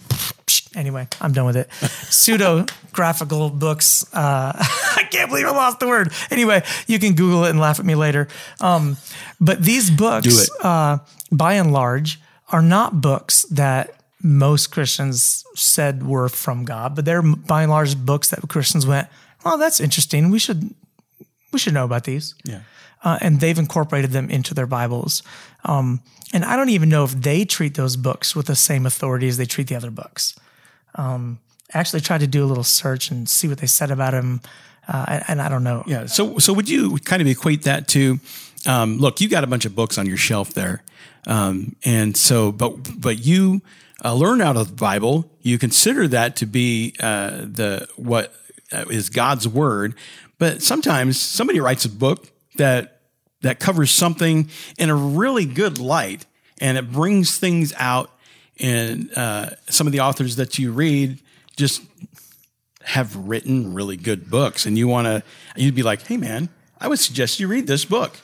[0.75, 1.71] anyway i'm done with it
[2.09, 4.53] pseudo graphical books uh,
[4.95, 7.85] i can't believe i lost the word anyway you can google it and laugh at
[7.85, 8.27] me later
[8.61, 8.97] um,
[9.39, 10.99] but these books, uh,
[11.31, 17.21] by and large, are not books that most Christians said were from God, but they're
[17.21, 19.09] by and large books that Christians went,
[19.43, 20.29] "Oh, that's interesting.
[20.29, 20.73] We should
[21.51, 22.61] we should know about these." Yeah.
[23.03, 25.23] Uh, and they've incorporated them into their Bibles.
[25.65, 29.27] Um, and I don't even know if they treat those books with the same authority
[29.27, 30.35] as they treat the other books.
[30.95, 31.39] Um,
[31.73, 34.41] I actually tried to do a little search and see what they said about him,
[34.87, 35.83] uh, and, and I don't know.
[35.87, 36.05] Yeah.
[36.05, 38.19] So, so would you kind of equate that to
[38.65, 40.83] um, look, you got a bunch of books on your shelf there,
[41.27, 43.61] um, and so, but but you
[44.03, 45.29] uh, learn out of the Bible.
[45.41, 48.33] You consider that to be uh, the what
[48.71, 49.95] uh, God's word,
[50.37, 53.01] but sometimes somebody writes a book that
[53.41, 56.25] that covers something in a really good light,
[56.61, 58.11] and it brings things out.
[58.59, 61.19] And uh, some of the authors that you read
[61.55, 61.81] just
[62.83, 65.23] have written really good books, and you want to,
[65.55, 68.15] you'd be like, "Hey, man, I would suggest you read this book."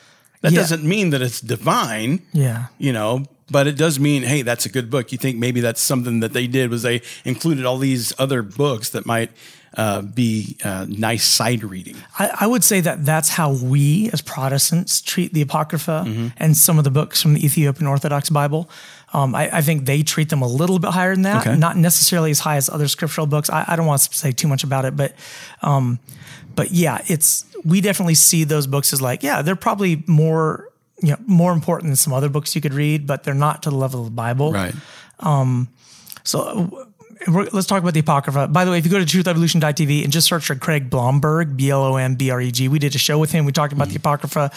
[0.42, 0.60] That yeah.
[0.60, 2.22] doesn't mean that it's divine.
[2.32, 2.68] Yeah.
[2.78, 5.12] You know, but it does mean, hey, that's a good book.
[5.12, 8.90] You think maybe that's something that they did was they included all these other books
[8.92, 9.32] that might
[9.76, 11.96] uh, be uh, nice side reading.
[12.18, 16.28] I, I, would say that that's how we as Protestants treat the Apocrypha mm-hmm.
[16.38, 18.70] and some of the books from the Ethiopian Orthodox Bible.
[19.12, 21.58] Um, I, I, think they treat them a little bit higher than that, okay.
[21.58, 23.50] not necessarily as high as other scriptural books.
[23.50, 25.16] I, I, don't want to say too much about it, but
[25.64, 26.00] um,
[26.56, 30.70] but yeah, it's we definitely see those books as like, yeah, they're probably more,
[31.02, 33.70] you know, more important than some other books you could read, but they're not to
[33.70, 34.52] the level of the Bible.
[34.52, 34.76] Right.
[35.20, 35.70] Um,
[36.24, 36.88] so
[37.28, 38.48] let's talk about the Apocrypha.
[38.48, 41.70] By the way, if you go to truthrevolution.tv and just search for Craig Blomberg, B
[41.70, 43.46] L O M B R E G, we did a show with him.
[43.46, 43.94] We talked about mm.
[43.94, 44.52] the Apocrypha.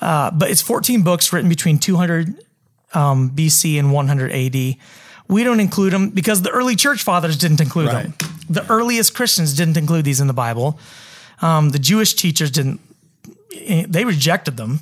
[0.00, 2.43] Uh, but it's 14 books written between 200
[2.94, 4.76] um, BC and 100 AD.
[5.28, 8.18] We don't include them because the early church fathers didn't include right.
[8.18, 8.30] them.
[8.48, 10.78] The earliest Christians didn't include these in the Bible.
[11.40, 12.80] Um, the Jewish teachers didn't,
[13.50, 14.80] they rejected them.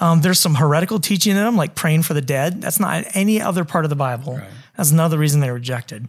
[0.00, 2.62] Um, there's some heretical teaching in them, like praying for the dead.
[2.62, 4.34] That's not any other part of the Bible.
[4.34, 4.48] Right.
[4.76, 6.08] That's another reason they rejected.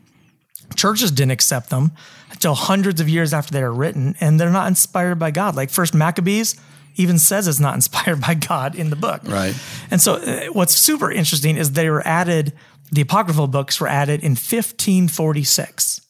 [0.76, 1.92] Churches didn't accept them
[2.32, 5.56] until hundreds of years after they were written, and they're not inspired by God.
[5.56, 6.56] Like First Maccabees
[6.96, 9.22] even says it's not inspired by God in the book.
[9.26, 9.56] Right.
[9.92, 12.54] And so, uh, what's super interesting is they were added.
[12.92, 16.02] The apocryphal books were added in 1546.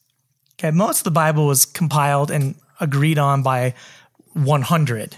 [0.58, 3.74] Okay, most of the Bible was compiled and agreed on by
[4.34, 5.16] 100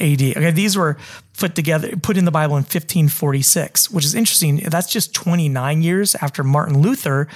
[0.00, 0.22] AD.
[0.22, 0.96] Okay, these were
[1.38, 4.56] put together, put in the Bible in 1546, which is interesting.
[4.56, 7.28] That's just 29 years after Martin Luther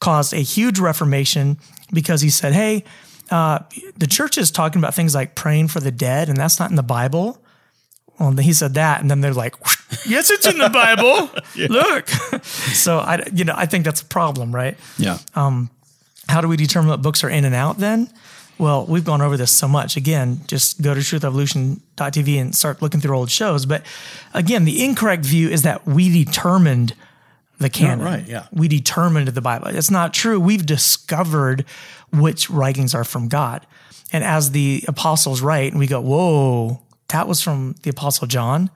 [0.00, 1.58] caused a huge reformation
[1.92, 2.84] because he said, "Hey,
[3.30, 3.60] uh,
[3.96, 6.76] the church is talking about things like praying for the dead, and that's not in
[6.76, 7.38] the Bible."
[8.18, 9.56] Well, he said that, and then they're like,
[10.06, 11.30] "Yes, it's in the Bible.
[11.56, 11.66] yeah.
[11.68, 12.08] Look."
[12.44, 14.76] so I, you know, I think that's a problem, right?
[14.98, 15.18] Yeah.
[15.34, 15.70] Um,
[16.28, 18.10] how do we determine what books are in and out then?
[18.56, 19.96] Well, we've gone over this so much.
[19.96, 23.66] Again, just go to truthrevolution.tv and start looking through old shows.
[23.66, 23.82] But
[24.32, 26.94] again, the incorrect view is that we determined
[27.58, 28.04] the canon.
[28.04, 28.46] right, yeah.
[28.52, 29.68] We determined the Bible.
[29.68, 30.38] It's not true.
[30.38, 31.64] We've discovered
[32.20, 33.66] which writings are from God.
[34.12, 38.70] And as the apostles write, and we go, whoa, that was from the apostle John,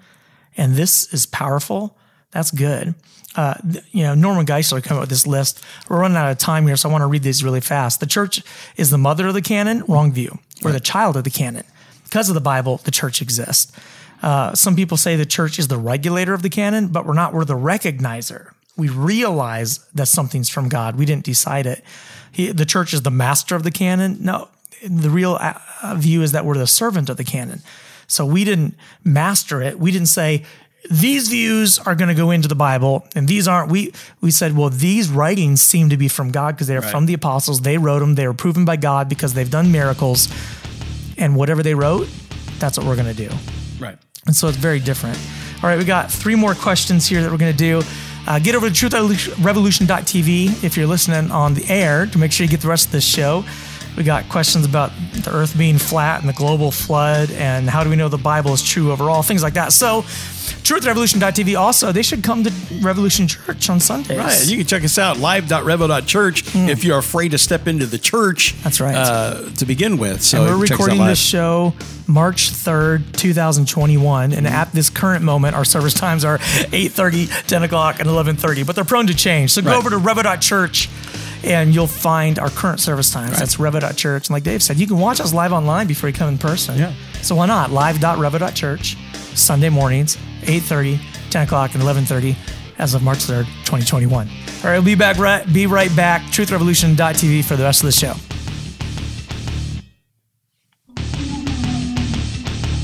[0.57, 1.97] and this is powerful.
[2.33, 2.95] That's good
[3.39, 3.55] uh,
[3.93, 5.63] you know, Norman Geisler came up with this list.
[5.89, 8.01] We're running out of time here, so I want to read these really fast.
[8.01, 8.43] The church
[8.77, 10.39] is the mother of the canon, wrong view.
[10.63, 11.65] We're the child of the canon.
[12.03, 13.71] Because of the Bible, the church exists.
[14.23, 17.33] Uh, some people say the church is the regulator of the canon, but we're not.
[17.33, 18.51] We're the recognizer.
[18.79, 20.97] We realize that something's from God.
[20.97, 21.85] We didn't decide it.
[22.33, 24.17] He, the church is the master of the canon.
[24.21, 24.49] No,
[24.89, 27.61] the real uh, view is that we're the servant of the canon.
[28.07, 29.79] So we didn't master it.
[29.79, 30.45] We didn't say,
[30.91, 33.71] these views are going to go into the Bible and these aren't.
[33.71, 36.91] We we said, well, these writings seem to be from God because they're right.
[36.91, 37.61] from the apostles.
[37.61, 38.15] They wrote them.
[38.15, 40.29] They were proven by God because they've done miracles,
[41.19, 42.09] and whatever they wrote,
[42.59, 43.35] that's what we're going to do.
[43.79, 43.99] Right.
[44.27, 45.19] And so it's very different.
[45.63, 47.83] All right, we got three more questions here that we're going to do.
[48.29, 52.51] Uh, get over to truthrevolution.tv if you're listening on the air to make sure you
[52.51, 53.43] get the rest of this show.
[53.97, 57.89] We got questions about the earth being flat and the global flood and how do
[57.89, 59.73] we know the Bible is true overall, things like that.
[59.73, 60.05] So,
[60.63, 64.19] truthrevolution.tv also, they should come to Revolution Church on Sundays.
[64.19, 64.47] Right.
[64.47, 68.53] You can check us out live.revo.church if you're afraid to step into the church.
[68.53, 68.63] Hmm.
[68.65, 68.95] That's right.
[68.95, 70.23] Uh, to begin with.
[70.23, 71.75] So And we're check us out recording this show
[72.07, 74.33] March 3rd, 2021.
[74.33, 78.67] And at this current moment, our service times are 8.30, 10 o'clock, and 11.30.
[78.67, 79.53] But they're prone to change.
[79.53, 79.77] So go Right.
[79.79, 80.89] over to revo.church
[81.45, 83.39] and you'll find our current service times.
[83.39, 84.29] That's revo.church.
[84.29, 86.79] And like Dave said, you can watch us live online before you come in person.
[86.79, 86.93] Yeah.
[87.23, 87.71] So why not?
[87.71, 88.97] Live.revo.church,
[89.35, 92.37] Sunday mornings, 8.30, 10 o'clock, and 11.30
[92.79, 94.29] as of March 3rd, 2021.
[94.29, 96.23] All right, we'll be back right, be right back.
[96.31, 98.15] TruthRevolution.tv for the rest of the show.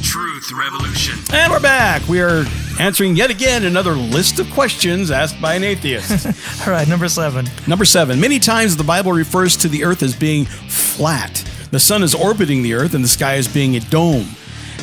[0.02, 1.18] Truth Revolution.
[1.32, 2.06] And we're back.
[2.08, 2.44] We are
[2.78, 6.26] answering yet again another list of questions asked by an atheist.
[6.66, 7.46] All right, number seven.
[7.66, 8.20] Number seven.
[8.20, 11.44] Many times the Bible refers to the earth as being flat.
[11.70, 14.26] The sun is orbiting the earth and the sky as being a dome,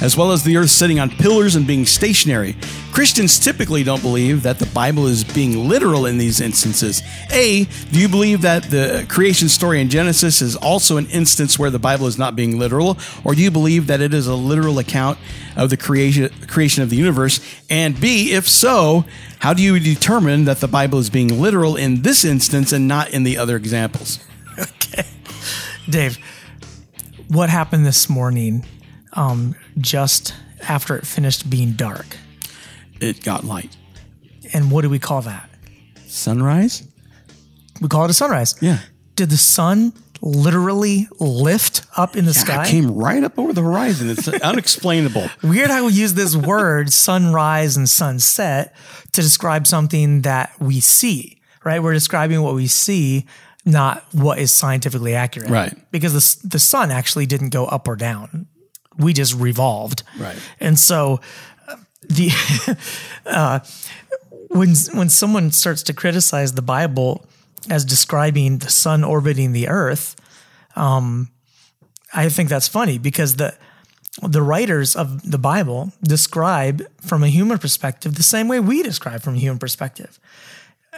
[0.01, 2.55] as well as the earth sitting on pillars and being stationary.
[2.91, 7.01] Christians typically don't believe that the Bible is being literal in these instances.
[7.31, 11.69] A, do you believe that the creation story in Genesis is also an instance where
[11.69, 12.97] the Bible is not being literal?
[13.23, 15.19] Or do you believe that it is a literal account
[15.55, 17.39] of the creation, creation of the universe?
[17.69, 19.05] And B, if so,
[19.39, 23.11] how do you determine that the Bible is being literal in this instance and not
[23.11, 24.19] in the other examples?
[24.93, 25.07] Okay.
[25.89, 26.17] Dave,
[27.29, 28.65] what happened this morning
[29.13, 30.33] um, just
[30.67, 32.17] after it finished being dark?
[32.99, 33.75] It got light.
[34.53, 35.49] And what do we call that?
[36.07, 36.87] Sunrise?
[37.79, 38.55] We call it a sunrise.
[38.61, 38.79] Yeah.
[39.15, 42.63] Did the sun literally lift up in the sky?
[42.63, 44.09] It came right up over the horizon.
[44.09, 45.29] It's unexplainable.
[45.43, 48.75] Weird how we use this word sunrise and sunset
[49.13, 51.81] to describe something that we see, right?
[51.81, 53.25] We're describing what we see,
[53.65, 55.49] not what is scientifically accurate.
[55.49, 55.91] Right.
[55.91, 58.40] Because the, the sun actually didn't go up or down.
[59.01, 60.03] We just revolved.
[60.17, 60.37] Right.
[60.59, 61.21] And so
[61.67, 62.77] uh, the
[63.25, 63.59] uh,
[64.49, 67.25] when when someone starts to criticize the Bible
[67.69, 70.15] as describing the sun orbiting the earth,
[70.75, 71.29] um,
[72.13, 73.55] I think that's funny because the
[74.21, 79.21] the writers of the Bible describe from a human perspective the same way we describe
[79.21, 80.19] from a human perspective.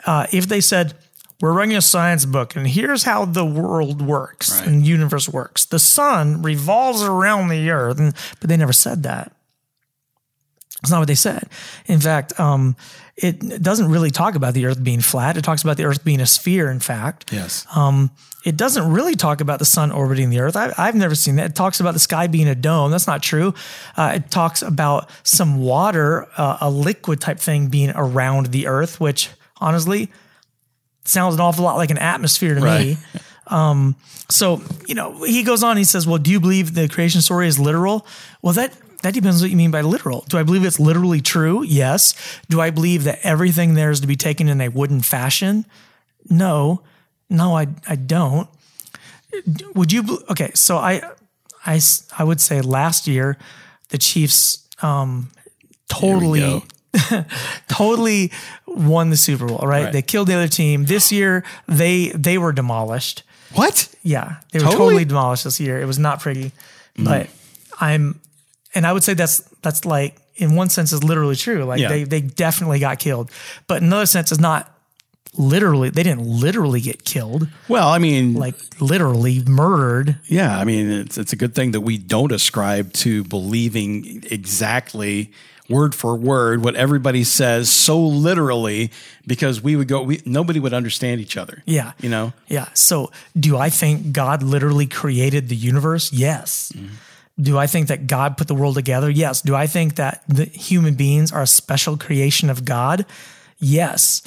[0.06, 0.96] Uh, if they said,
[1.44, 4.66] we're writing a science book, and here's how the world works Right.
[4.66, 5.66] and the universe works.
[5.66, 9.34] The sun revolves around the earth, and, but they never said that.
[10.82, 11.50] It's not what they said.
[11.86, 12.78] In fact, um,
[13.18, 15.36] it doesn't really talk about the earth being flat.
[15.36, 17.34] It talks about the earth being a sphere, in fact.
[17.34, 17.68] Yes.
[17.76, 18.12] Um,
[18.46, 20.56] it doesn't really talk about the sun orbiting the earth.
[20.56, 21.50] I, I've never seen that.
[21.50, 22.90] It talks about the sky being a dome.
[22.90, 23.54] That's not true.
[23.98, 29.02] Uh, it talks about some water, uh, a liquid type thing being around the earth,
[29.02, 30.10] which honestly
[31.06, 32.98] sounds an awful lot like an atmosphere to me.
[33.48, 33.96] Um,
[34.30, 37.48] so, you know, he goes on, he says, Well, do you believe the creation story
[37.48, 38.06] is literal?
[38.42, 40.24] Well, that that depends what you mean by literal.
[40.30, 41.62] Do I believe it's literally true?
[41.62, 42.16] Yes.
[42.50, 45.66] Do I believe that everything there is to be taken in a wooden fashion?
[46.30, 46.82] No.
[47.30, 48.48] No, I I don't.
[49.76, 51.02] Would you Okay, so I
[51.66, 51.82] I
[52.18, 53.38] I would say last year
[53.90, 55.32] the Chiefs um
[55.90, 56.64] totally.
[57.68, 58.32] totally
[58.68, 59.86] won the Super Bowl, right?
[59.86, 59.94] Right.
[59.94, 60.86] They killed the other team.
[60.86, 63.24] This year they they were demolished.
[63.54, 63.94] What?
[64.04, 64.78] Yeah, they were Totally?
[64.86, 65.80] totally demolished this year.
[65.80, 66.52] It was not pretty,
[66.98, 67.06] mm.
[67.06, 67.30] but
[67.80, 68.20] I'm,
[68.74, 71.64] and I would say that's that's like in one sense is literally true.
[71.64, 71.90] Like Yeah.
[71.90, 73.30] they they definitely got killed,
[73.68, 74.70] but in another sense is not
[75.38, 75.90] literally.
[75.90, 80.18] They didn't literally get killed, Well, I mean, like literally murdered.
[80.26, 85.32] yeah, I mean, it's, it's a good thing that we don't ascribe to believing exactly
[85.74, 88.92] word for word what everybody says so literally
[89.26, 91.64] because we would go, we, nobody would understand each other.
[91.66, 91.94] Yeah.
[92.00, 92.34] You know?
[92.48, 92.68] Yeah.
[92.74, 96.14] So, do I think God literally created the universe?
[96.14, 96.72] Yes.
[97.40, 99.10] Do I think that God put the world together?
[99.10, 99.42] Yes.
[99.42, 103.06] Do I think that the human beings are a special creation of God?
[103.58, 104.22] Yes.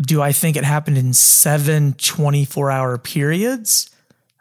[0.00, 3.90] Do I think it happened in seven 24 hour periods?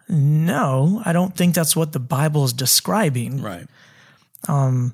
[0.08, 3.42] No, I don't think that's what the Bible is describing.
[3.42, 3.68] Right.
[4.48, 4.94] Um,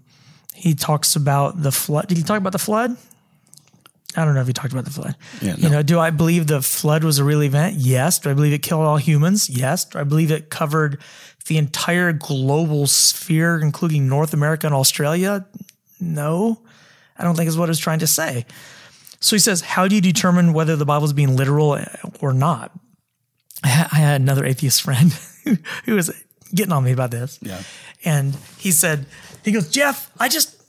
[0.61, 2.07] He talks about the flood.
[2.07, 2.95] Did he talk about the flood?
[4.15, 5.15] I don't know if he talked about the flood.
[5.41, 7.77] Yeah, You know, do I believe the flood was a real event?
[7.77, 8.19] Yes.
[8.19, 9.49] Do I believe it killed all humans?
[9.49, 9.85] Yes.
[9.85, 11.01] Do I believe it covered
[11.47, 15.45] the entire global sphere, including North America and Australia?
[15.99, 16.61] No.
[17.17, 18.45] I don't think is what it's trying to say.
[19.21, 21.79] So he says, How do you determine whether the Bible is being literal
[22.19, 22.71] or not?
[23.63, 25.11] I I had another atheist friend
[25.85, 26.11] who was
[26.53, 27.39] getting on me about this.
[27.41, 27.61] Yeah.
[28.03, 29.05] And he said,
[29.43, 30.61] he goes, Jeff, I just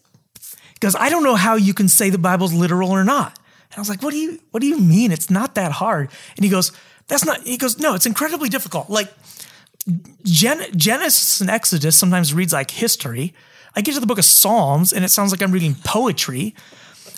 [0.80, 3.38] goes, I don't know how you can say the Bible's literal or not.
[3.70, 5.12] And I was like, what do you what do you mean?
[5.12, 6.10] It's not that hard.
[6.36, 6.72] And he goes,
[7.08, 8.90] that's not he goes, no, it's incredibly difficult.
[8.90, 9.12] Like
[10.24, 13.34] Gen- Genesis and Exodus sometimes reads like history.
[13.74, 16.54] I get to the book of Psalms and it sounds like I'm reading poetry.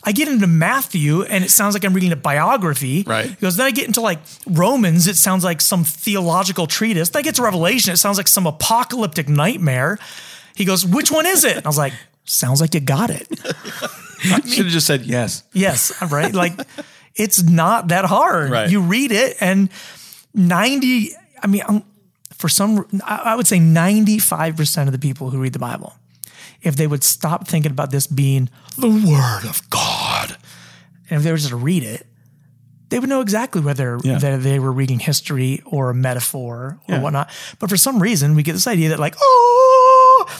[0.07, 3.03] I get into Matthew and it sounds like I'm reading a biography.
[3.03, 3.29] Right.
[3.29, 7.09] Because then I get into like Romans, it sounds like some theological treatise.
[7.09, 9.99] Then I get to Revelation, it sounds like some apocalyptic nightmare.
[10.55, 11.57] He goes, Which one is it?
[11.59, 11.93] And I was like,
[12.25, 13.29] Sounds like you got it.
[14.25, 15.43] You should have just said yes.
[15.53, 16.33] Yes, right.
[16.33, 16.55] Like
[17.15, 18.51] it's not that hard.
[18.51, 18.71] Right.
[18.71, 19.69] You read it, and
[20.33, 21.11] ninety.
[21.43, 21.85] I mean, um,
[22.33, 25.95] for some, I I would say ninety-five percent of the people who read the Bible,
[26.63, 28.49] if they would stop thinking about this being
[28.79, 30.37] the Word of God,
[31.11, 32.07] and if they were just to read it,
[32.89, 34.15] they would know exactly whether Yeah.
[34.15, 37.01] whether they were reading history or a metaphor or Yeah.
[37.03, 37.29] whatnot.
[37.59, 39.84] But for some reason, we get this idea that like, oh,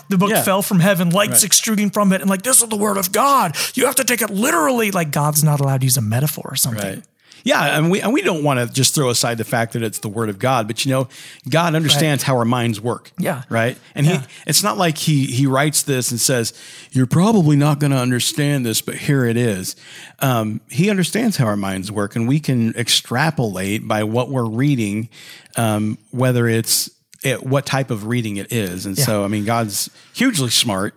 [0.09, 0.43] the book Yeah.
[0.43, 1.45] fell from heaven, lights Right.
[1.45, 3.57] extruding from it, and like this is the word of God.
[3.75, 4.91] You have to take it literally.
[4.91, 6.85] Like God's not allowed to use a metaphor or something.
[6.97, 7.03] Right.
[7.47, 9.99] Yeah, and we and we don't want to just throw aside the fact that it's
[9.99, 11.09] the word of God, but you know,
[11.47, 13.13] God understands how our minds work.
[13.19, 13.43] Yeah.
[13.51, 13.77] Right?
[13.95, 14.21] And Yeah.
[14.21, 16.55] he it's not like he he writes this and says,
[16.91, 19.77] You're probably not going to understand this, but here it is.
[20.21, 25.11] Um, he understands how our minds work, and we can extrapolate by what we're reading,
[25.57, 26.89] um, whether it's
[27.25, 28.87] it, what type of reading it is.
[28.87, 30.95] And so I mean God's hugely smart.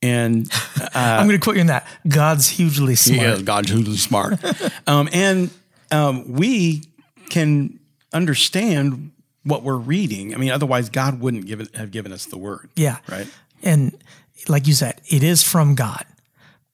[0.00, 0.48] And
[0.94, 1.84] I'm going to quote you on that.
[2.06, 3.20] God's hugely smart.
[3.20, 4.38] yeah, God's hugely smart.
[4.86, 5.50] um, and
[5.90, 6.82] um, we
[7.30, 7.80] can
[8.12, 9.10] understand
[9.42, 10.34] what we're reading.
[10.34, 12.70] I mean, otherwise, God wouldn't give it, have given us the word.
[12.76, 12.98] Yeah.
[13.08, 13.26] Right.
[13.62, 13.96] And
[14.46, 16.04] like you said, it is from God,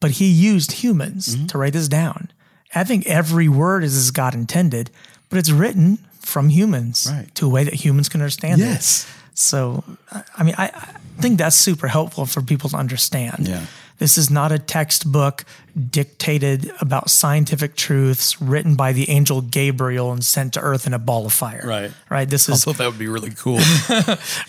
[0.01, 1.47] but he used humans Mm-hmm.
[1.47, 2.31] to write this down.
[2.75, 4.91] I think every word is as God intended,
[5.31, 7.33] but it's written from humans Right.
[7.37, 9.05] to a way that humans can understand Yes.
[9.05, 9.11] it.
[9.37, 9.83] So,
[10.37, 13.49] I mean, I, I think that's super helpful for people to understand.
[13.49, 13.67] Yeah.
[13.99, 15.45] This is not a textbook
[15.91, 20.99] dictated about scientific truths written by the angel Gabriel and sent to earth in a
[20.99, 21.63] ball of fire.
[21.65, 21.93] Right.
[22.11, 22.29] Right.
[22.29, 22.63] This is.
[22.63, 23.59] I thought that would be really cool.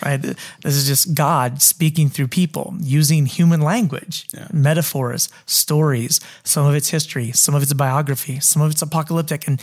[0.03, 0.17] right?
[0.21, 6.19] This is just God speaking through people using human language, metaphors, stories.
[6.43, 9.47] Some of it's history, some of it's biography, some of it's apocalyptic.
[9.47, 9.61] And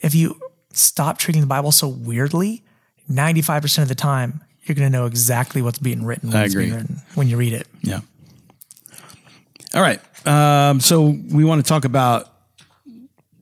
[0.00, 0.38] if you
[0.76, 2.62] stop treating the Bible so weirdly,
[3.10, 6.54] 95% of the time, you're going to know exactly what's being written when, I it's
[6.54, 6.80] being agree.
[6.80, 7.66] written, when you read it.
[7.82, 8.00] yeah.
[9.74, 10.00] All right.
[10.26, 12.30] Um, so we want to talk about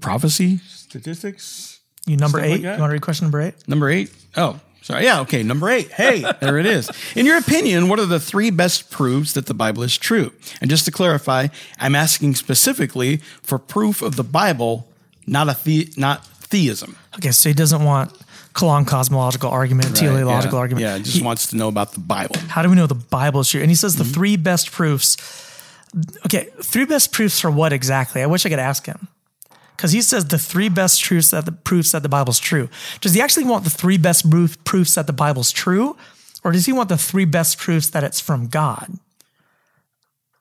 [0.01, 1.80] prophecy, statistics.
[2.07, 2.53] You number Stuff eight.
[2.53, 3.68] like you want to read question number eight?
[3.68, 4.12] Number eight.
[4.37, 5.05] Oh, sorry.
[5.05, 5.20] Yeah.
[5.20, 5.43] Okay.
[5.43, 5.93] Number eight.
[5.93, 6.91] Hey, there it is.
[7.14, 10.33] In your opinion, what are the three best proofs that the Bible is true?
[10.61, 14.89] And just to clarify, I'm asking specifically for proof of the Bible,
[15.26, 16.97] not a the, not theism.
[17.16, 18.12] Okay, so he doesn't want
[18.54, 20.60] Kalam cosmological argument, teleological yeah.
[20.60, 20.82] argument.
[20.86, 20.96] Yeah.
[20.98, 22.36] He just He- wants to know about the Bible.
[22.48, 23.60] How do we know the Bible is true?
[23.60, 24.04] And he says Mm-hmm.
[24.08, 25.16] the three best proofs.
[26.26, 28.22] Okay, three best proofs for what exactly?
[28.22, 29.08] I wish I could ask him.
[29.76, 32.68] Because he says the three best truths that the proofs that the Bible's true.
[33.00, 35.96] Does he actually want the three best proof, proofs that the Bible's true?
[36.44, 38.92] Or does he want the three best proofs that it's from God?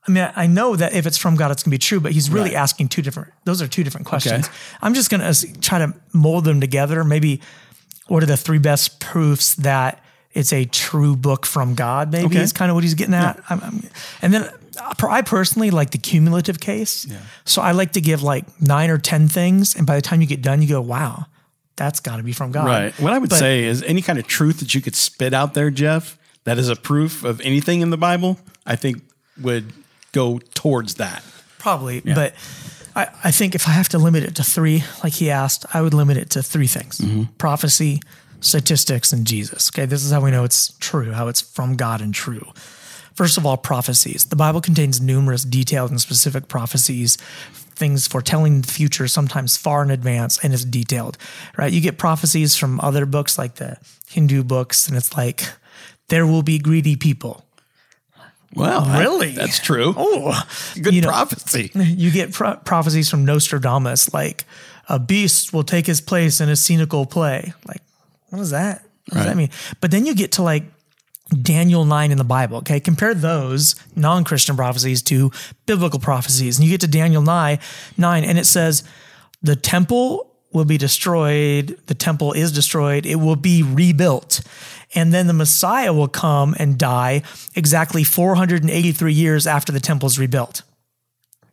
[0.08, 2.12] I mean, I know that if it's from God, it's going to be true, but
[2.12, 2.58] he's really Right.
[2.58, 4.50] asking two different, those are two different questions.
[4.82, 7.04] I'm just going to try to mold them together.
[7.04, 7.40] Maybe
[8.08, 12.12] what are the three best proofs that it's a true book from God?
[12.12, 12.42] Maybe Okay.
[12.42, 13.40] is kind of what he's getting at.
[13.50, 13.84] I'm, I'm-
[14.24, 14.50] and then
[15.04, 17.06] I personally like the cumulative case.
[17.46, 19.76] So I like to give like nine or 10 things.
[19.76, 21.26] And by the time you get done, you go, wow,
[21.76, 22.66] that's got to be from God.
[22.66, 23.00] Right.
[23.00, 25.54] What I would But- say is any kind of truth that you could spit out
[25.54, 29.04] there, Jeff, that is a proof of anything in the Bible, I think
[29.40, 29.72] would
[30.12, 31.24] go towards that.
[31.60, 32.02] Probably.
[32.02, 32.34] But
[32.96, 35.82] I, I think if I have to limit it to three, like he asked, I
[35.82, 37.24] would limit it to three things mm-hmm.
[37.38, 38.02] prophecy,
[38.40, 39.70] statistics, and Jesus.
[39.70, 39.86] Okay.
[39.86, 42.52] This is how we know it's true, how it's from God and true.
[43.14, 44.26] First of all, prophecies.
[44.26, 47.18] The Bible contains numerous detailed and specific prophecies,
[47.76, 51.18] things foretelling the future, sometimes far in advance, and it's detailed,
[51.58, 51.72] right?
[51.72, 55.44] You get prophecies from other books like the Hindu books, and it's like,
[56.08, 57.46] there will be greedy people.
[58.54, 59.32] Well, that- Really?
[59.32, 59.94] that's true.
[59.96, 60.44] Oh,
[60.82, 61.72] Good you know- prophecy.
[61.76, 64.46] you get pro- prophecies from Nostradamus, like
[64.90, 67.54] a beast will take his place in a scenical play.
[67.66, 67.82] Like,
[68.30, 68.84] what is that?
[69.10, 69.50] What does that mean?
[69.80, 70.64] But then you get to like
[71.42, 72.58] Daniel 9 in the Bible.
[72.58, 72.80] Okay.
[72.80, 75.32] Compare those non Christian prophecies to
[75.66, 76.58] biblical prophecies.
[76.58, 77.58] And you get to Daniel 9,
[77.98, 78.84] 9, and it says,
[79.42, 81.78] the temple will be destroyed.
[81.88, 83.06] The temple is destroyed.
[83.06, 84.42] It will be rebuilt.
[84.94, 87.24] And then the Messiah will come and die
[87.56, 90.64] exactly 483 years after the temple's rebuilt.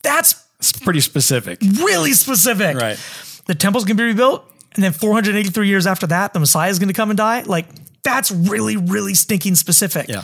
[0.02, 1.58] That's It's pretty specific.
[1.62, 2.76] really specific.
[2.76, 2.98] Right.
[3.46, 4.44] The temple's gonna be rebuilt,
[4.74, 7.42] and then 483 years after that, the Messiah is gonna come and die.
[7.42, 7.66] Like
[8.02, 10.08] that's really, really stinking specific.
[10.08, 10.22] Yeah.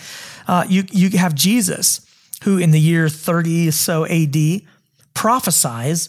[0.48, 2.00] Uh, you you have Jesus,
[2.42, 4.62] who in the year 30 or so AD
[5.14, 6.08] prophesies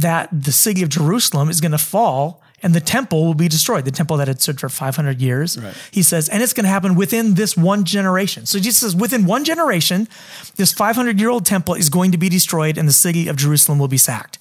[0.00, 3.84] that the city of Jerusalem is gonna fall and the temple will be destroyed.
[3.84, 5.58] The temple that had stood for 500 years.
[5.58, 5.74] Right.
[5.90, 8.46] He says, and it's going to happen within this one generation.
[8.46, 10.08] So Jesus says, within one generation,
[10.56, 13.78] this 500 year old temple is going to be destroyed and the city of Jerusalem
[13.78, 14.38] will be sacked.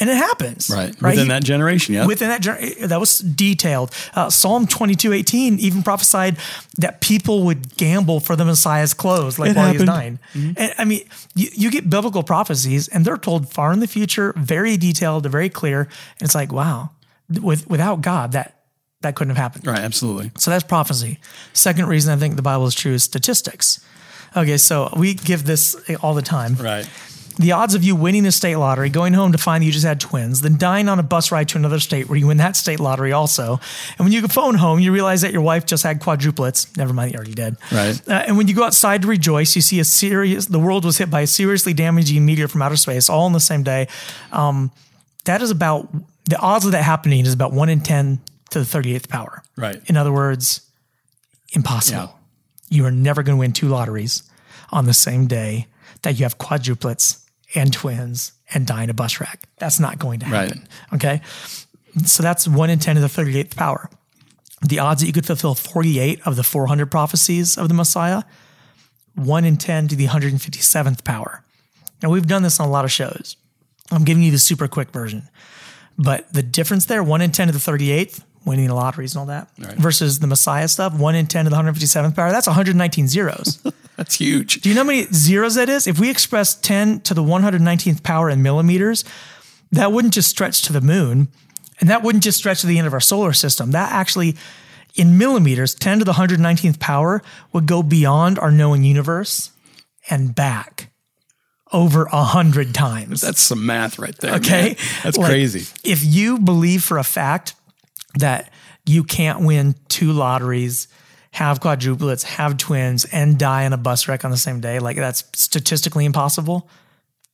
[0.00, 0.70] And it happens.
[0.70, 1.00] Right.
[1.02, 2.06] Within He- that generation, yeah.
[2.06, 3.92] Within that, gener- eh, that was detailed.
[4.14, 6.38] Uh, Psalm 22, 18 even prophesied
[6.78, 10.18] that people would gamble for the Messiah's clothes, like It while he was happened.
[10.34, 10.44] dying.
[10.46, 10.52] Mm-hmm.
[10.56, 11.02] And I mean,
[11.34, 15.50] you, you get biblical prophecies and they're told far in the future, very detailed, very
[15.50, 15.82] clear.
[15.82, 16.90] And it's like, wow,
[17.28, 18.62] with, without God, that,
[19.02, 19.66] that couldn't have happened.
[19.66, 20.30] right, absolutely.
[20.38, 21.18] So that's prophecy.
[21.52, 23.84] Second reason I think the Bible is true is statistics.
[24.34, 26.54] Okay, so we give this eh, all the time.
[26.54, 26.88] Right.
[27.38, 30.00] The odds of you winning a state lottery, going home to find you just had
[30.00, 32.80] twins, then dying on a bus ride to another state where you win that state
[32.80, 33.60] lottery also.
[33.98, 36.76] And when you phone home, you realize that your wife just had quadruplets.
[36.76, 37.56] Never mind, you already did.
[37.70, 38.00] Right.
[38.08, 40.98] Uh, and when you go outside to rejoice, you see a serious, the world was
[40.98, 43.88] hit by a seriously damaging meteor from outer space all in the same day.
[44.30, 44.70] Um,
[45.24, 45.88] that is about,
[46.26, 48.20] the odds of that happening is about one in 10
[48.50, 49.42] to the 38th power.
[49.56, 49.80] Right.
[49.86, 50.60] In other words,
[51.52, 52.18] impossible.
[52.68, 54.22] You are never going to win two lotteries
[54.70, 55.66] on the same day
[56.02, 57.21] that you have quadruplets
[57.54, 59.42] and twins and die in a bus wreck.
[59.58, 60.48] That's not going to Right.
[60.48, 60.68] happen.
[60.94, 61.20] Okay.
[62.06, 63.90] So that's one in 10 to the 38th power.
[64.66, 68.22] The odds that you could fulfill 48 of the 400 prophecies of the Messiah,
[69.14, 71.42] one in 10 to the 157th power.
[72.02, 73.36] Now, we've done this on a lot of shows.
[73.90, 75.28] I'm giving you the super quick version.
[75.98, 79.26] But the difference there, one in 10 to the 38th, winning the lotteries and all
[79.26, 83.62] that, versus the Messiah stuff, one in 10 to the 157th power, that's 119 zeros.
[84.02, 84.62] That's huge.
[84.62, 85.86] Do you know how many zeros that is?
[85.86, 89.04] If we express 10 to the 119th power in millimeters,
[89.70, 91.28] that wouldn't just stretch to the moon,
[91.78, 93.70] and that wouldn't just stretch to the end of our solar system.
[93.70, 94.34] That actually,
[94.96, 97.22] in millimeters, 10 to the 119th power
[97.52, 99.52] would go beyond our known universe
[100.10, 100.90] and back
[101.72, 103.20] over a hundred times.
[103.20, 104.34] That's some math right there.
[104.34, 104.62] Okay.
[104.62, 104.76] man.
[105.04, 105.72] That's Like, crazy.
[105.84, 107.54] If you believe for a fact
[108.16, 108.50] that
[108.84, 110.88] you can't win two lotteries,
[111.32, 114.96] have quadruplets, have twins, and die in a bus wreck on the same day, like
[114.96, 116.68] that's statistically impossible,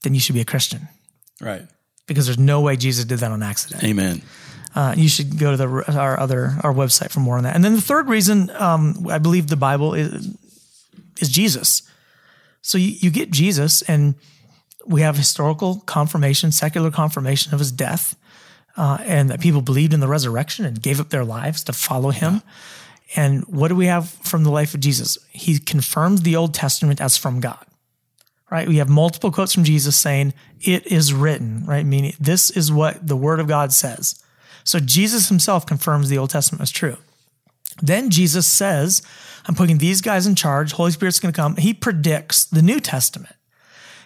[0.03, 0.89] then you should be a Christian
[1.41, 1.67] Right.
[2.07, 3.83] because there's no way Jesus did that on accident.
[3.85, 4.23] Amen.
[4.75, 7.55] Uh, you should go to the our other our website for more on that.
[7.57, 10.35] And then the third reason um, I believe the Bible is
[11.21, 11.83] is Jesus.
[12.63, 14.15] So you, you get Jesus, and
[14.87, 18.15] we have historical confirmation, secular confirmation of his death,
[18.77, 22.11] uh, and that people believed in the resurrection and gave up their lives to follow
[22.11, 22.43] him.
[23.17, 25.19] And what do we have from the life of Jesus?
[25.31, 27.65] He confirms the Old Testament as from God
[28.51, 28.69] right?
[28.69, 31.85] We have multiple quotes from Jesus saying, It is written, right?
[31.85, 34.23] Meaning, this is what the Word of God says.
[34.65, 36.97] So Jesus himself confirms the Old Testament is true.
[37.81, 39.03] Then Jesus says,
[39.47, 40.73] I'm putting these guys in charge.
[40.73, 41.57] Holy Spirit's going to come.
[41.57, 43.35] He predicts the New Testament.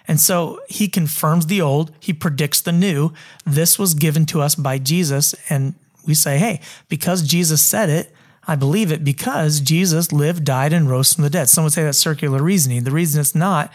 [0.06, 3.12] And so he confirms the old, he predicts the new.
[3.46, 5.34] This was given to us by Jesus.
[5.48, 5.74] And
[6.04, 8.12] we say, hey, because Jesus said it,
[8.46, 11.48] I believe it because Jesus lived, died, and rose from the dead.
[11.48, 12.84] Some would say that's circular reasoning.
[12.84, 13.72] The reason it's not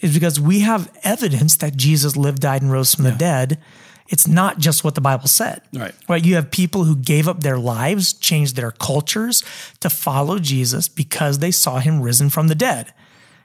[0.00, 3.58] is because we have evidence that Jesus lived, died, and rose from the dead.
[4.08, 5.60] It's not just what the Bible said.
[5.74, 5.94] Right.
[6.08, 6.24] Right.
[6.24, 9.44] You have people who gave up their lives, changed their cultures
[9.80, 12.94] to follow Jesus because they saw him risen from the dead.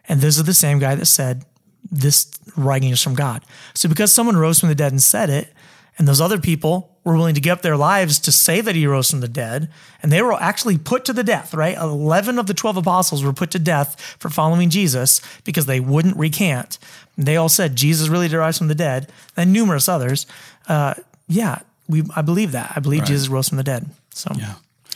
[0.08, 1.44] And this is the same guy that said,
[1.92, 3.44] This writing is from God.
[3.74, 5.52] So because someone rose from the dead and said it,
[5.98, 8.88] and those other people were willing to give up their lives to say that he
[8.88, 9.70] rose from the dead,
[10.02, 11.78] and they were actually put to the death, right?
[11.78, 16.16] 11 of the 12 apostles were put to death for following Jesus because they wouldn't
[16.18, 16.78] recant.
[17.18, 20.26] They all said Jesus really did rise from the dead, and numerous others.
[20.68, 20.94] Uh,
[21.28, 22.72] yeah, we, I believe that.
[22.76, 23.90] I believe Jesus rose from the dead.
[24.12, 24.54] So, Yeah.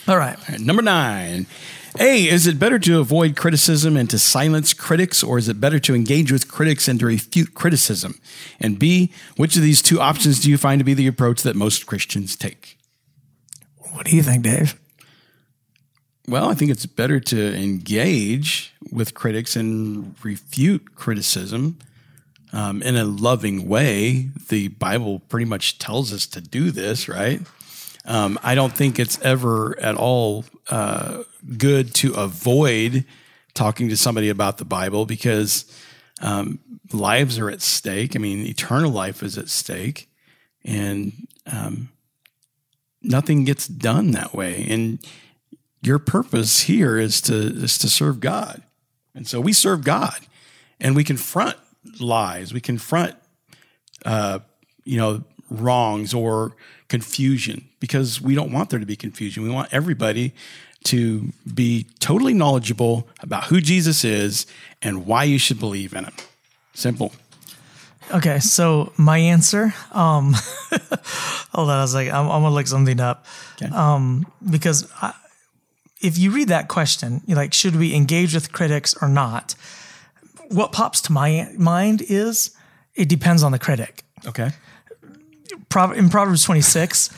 [0.07, 0.37] all right.
[0.37, 1.45] All right, number nine.
[1.99, 5.79] A, is it better to avoid criticism and to silence critics, or is it better
[5.79, 8.19] to engage with critics and to refute criticism?
[8.59, 11.55] And B, which of these two options do you find to be the approach that
[11.55, 12.77] most Christians take?
[13.77, 14.79] What do you think, Dave?
[16.27, 21.79] Well, I think it's better to engage with critics and refute criticism
[22.51, 24.29] um, in a loving way.
[24.49, 27.41] The Bible pretty much tells us to do this, right?
[28.05, 30.45] Um, I don't think it's ever at all
[31.57, 33.05] good to avoid
[33.53, 35.65] talking to somebody about the Bible because
[36.21, 36.59] um,
[36.93, 38.15] lives are at stake.
[38.15, 40.09] I mean, eternal life is at stake,
[40.63, 41.89] and um,
[43.01, 44.65] nothing gets done that way.
[44.69, 44.99] And
[45.81, 48.63] your purpose here is to is to serve God,
[49.13, 50.19] and so we serve God,
[50.79, 51.57] and we confront
[51.99, 53.15] lies, we confront,
[54.05, 54.39] uh,
[54.83, 56.55] you know, wrongs or
[56.87, 59.43] confusion because we don't want there to be confusion.
[59.43, 60.33] We want everybody
[60.85, 64.45] to be totally knowledgeable about who Jesus is
[64.81, 66.13] and why you should believe in him.
[66.73, 67.11] Simple.
[68.13, 69.73] Okay, so my answer.
[69.91, 70.33] Um,
[71.51, 73.25] hold on, I was like, I'm, I'm gonna look something up.
[73.61, 73.73] Okay.
[73.73, 75.13] Um, because I,
[76.01, 79.55] if you read that question, you're like, should we engage with critics or not?
[80.49, 82.55] What pops to my mind is
[82.95, 84.03] it depends on the critic.
[84.25, 84.51] Okay.
[85.75, 87.09] In Proverbs 26,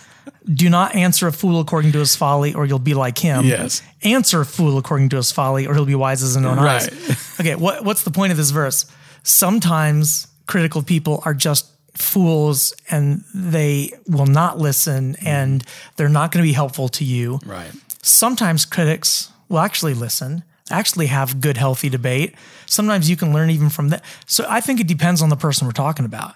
[0.53, 3.45] do not answer a fool according to his folly, or you'll be like him.
[3.45, 3.81] Yes.
[4.03, 6.91] Answer a fool according to his folly, or he'll be wise as an own eyes.
[6.91, 7.17] Right.
[7.39, 8.85] Okay, what, what's the point of this verse?
[9.23, 15.63] Sometimes critical people are just fools and they will not listen and
[15.95, 17.39] they're not going to be helpful to you.
[17.45, 17.71] Right.
[18.01, 22.35] Sometimes critics will actually listen, actually have good, healthy debate.
[22.65, 24.03] Sometimes you can learn even from that.
[24.25, 26.35] So I think it depends on the person we're talking about.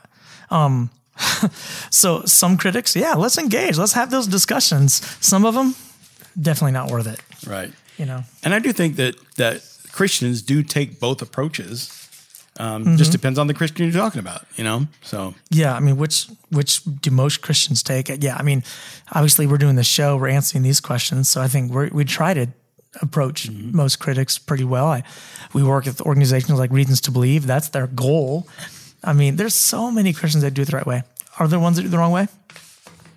[0.50, 0.90] Um,
[1.90, 5.06] so some critics, yeah, let's engage, let's have those discussions.
[5.26, 5.76] Some of them,
[6.40, 7.20] definitely not worth it.
[7.48, 7.72] Right.
[7.98, 9.62] You know, And I do think that that
[9.92, 12.00] Christians do take both approaches.
[12.60, 13.12] Um, Just mm-hmm.
[13.14, 14.88] depends on the Christian you're talking about, you know.
[15.02, 18.10] So Yeah, I mean, which which do most Christians take?
[18.10, 18.64] Uh, yeah, I mean,
[19.12, 22.34] obviously we're doing the show, we're answering these questions, so I think we we try
[22.34, 22.48] to
[23.02, 23.76] approach mm-hmm.
[23.76, 24.88] most critics pretty well.
[24.88, 25.04] I,
[25.54, 27.48] we work with organizations like Reasons to Believe.
[27.48, 28.48] That's their goal.
[29.04, 31.04] I mean, there's so many Christians that do it the right way.
[31.40, 32.28] Are there ones that do it the wrong way?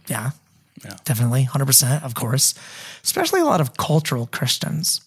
[0.08, 0.30] Yeah,
[0.84, 0.96] Yeah.
[1.04, 2.54] definitely, hundred percent, of course.
[3.04, 5.00] Especially a lot of cultural Christians.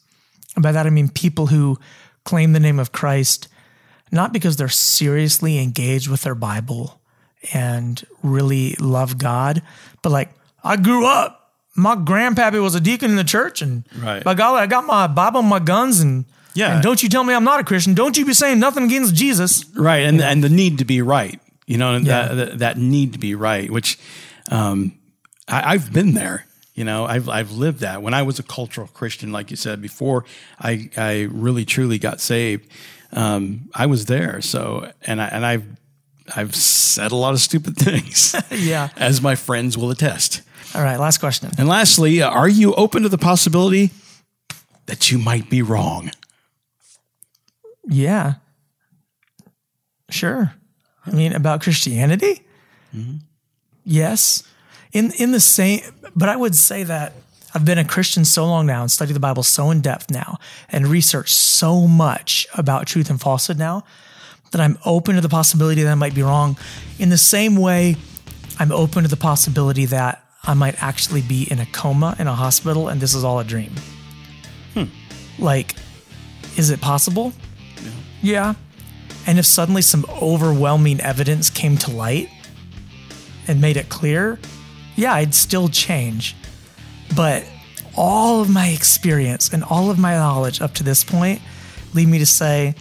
[0.56, 1.78] And by that I mean people who
[2.26, 3.48] claim the name of Christ
[4.12, 7.00] not because they're seriously engaged with their Bible
[7.54, 9.62] and really love God,
[10.02, 10.30] but like,
[10.64, 14.24] I grew up, my grandpappy was a deacon in the church, and Right.
[14.24, 16.26] by golly, I got my Bible and my guns, and
[16.60, 16.74] Yeah.
[16.76, 17.94] and don't you tell me I'm not a Christian.
[17.94, 19.66] Don't you be saying nothing against Jesus.
[19.76, 22.34] right, and and the need to be right, you know, Yeah.
[22.34, 23.98] that, that need to be right, which
[24.52, 24.94] um,
[25.48, 26.46] I, I've been there.
[26.76, 28.02] You know, I've I've lived that.
[28.02, 30.24] When I was a cultural Christian, like you said before,
[30.62, 32.72] I I really truly got saved.
[33.12, 34.40] Um, I was there.
[34.42, 35.66] So and I and I've
[36.36, 38.90] I've said a lot of stupid things, Yeah.
[38.96, 40.42] as my friends will attest.
[40.76, 41.50] All right, last question.
[41.58, 43.90] And lastly, uh, are you open to the possibility
[44.86, 46.12] that you might be wrong?
[47.90, 48.36] Yeah.
[50.10, 50.54] Sure.
[51.06, 52.42] I mean, about Christianity?
[52.96, 53.18] Mm-hmm.
[53.84, 54.44] Yes.
[54.92, 55.82] In in the same
[56.16, 57.14] but I would say that
[57.54, 60.38] I've been a Christian so long now and studied the Bible so in depth now
[60.70, 63.84] and researched so much about truth and falsehood now
[64.52, 66.58] that I'm open to the possibility that I might be wrong.
[67.00, 67.96] In the same way,
[68.60, 72.36] I'm open to the possibility that I might actually be in a coma in a
[72.36, 73.74] hospital and this is all a dream.
[74.74, 74.86] Hmm.
[75.40, 75.76] Like,
[76.58, 77.34] is it possible?
[78.22, 78.56] Yeah.
[79.28, 82.30] And if suddenly some overwhelming evidence came to light
[83.48, 84.40] and made it clear,
[84.96, 86.36] yeah, I'd still change.
[87.16, 87.46] But
[87.96, 91.42] all of my experience and all of my knowledge up to this point
[91.94, 92.76] lead me to say,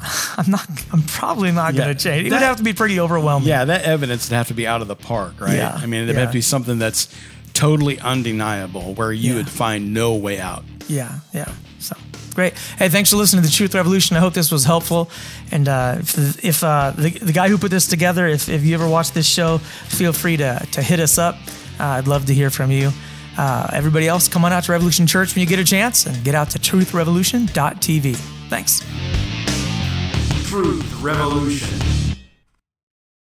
[0.36, 2.26] I'm not, I'm probably not Yeah, going to change.
[2.26, 3.48] It that- would have to be pretty overwhelming.
[3.48, 5.54] Yeah, that evidence would have to be out of the park, right?
[5.56, 6.20] Yeah, I mean, it'd yeah.
[6.22, 7.08] have to be something that's
[7.54, 9.36] totally undeniable where you Yeah.
[9.38, 10.64] would find no way out.
[10.88, 11.50] Yeah, yeah.
[11.86, 11.96] So
[12.34, 12.54] great.
[12.78, 14.16] Hey, thanks for listening to the Truth Revolution.
[14.16, 15.08] I hope this was helpful.
[15.52, 18.74] And uh, if, if uh, the, the guy who put this together, if, if you
[18.74, 21.36] ever watch this show, feel free to, to hit us up.
[21.78, 22.90] Uh, I'd love to hear from you.
[23.38, 26.24] Uh, everybody else, come on out to Revolution Church when you get a chance and
[26.24, 28.16] get out to truthrevolution.tv.
[28.48, 28.80] Thanks.
[30.48, 32.05] Truth Revolution.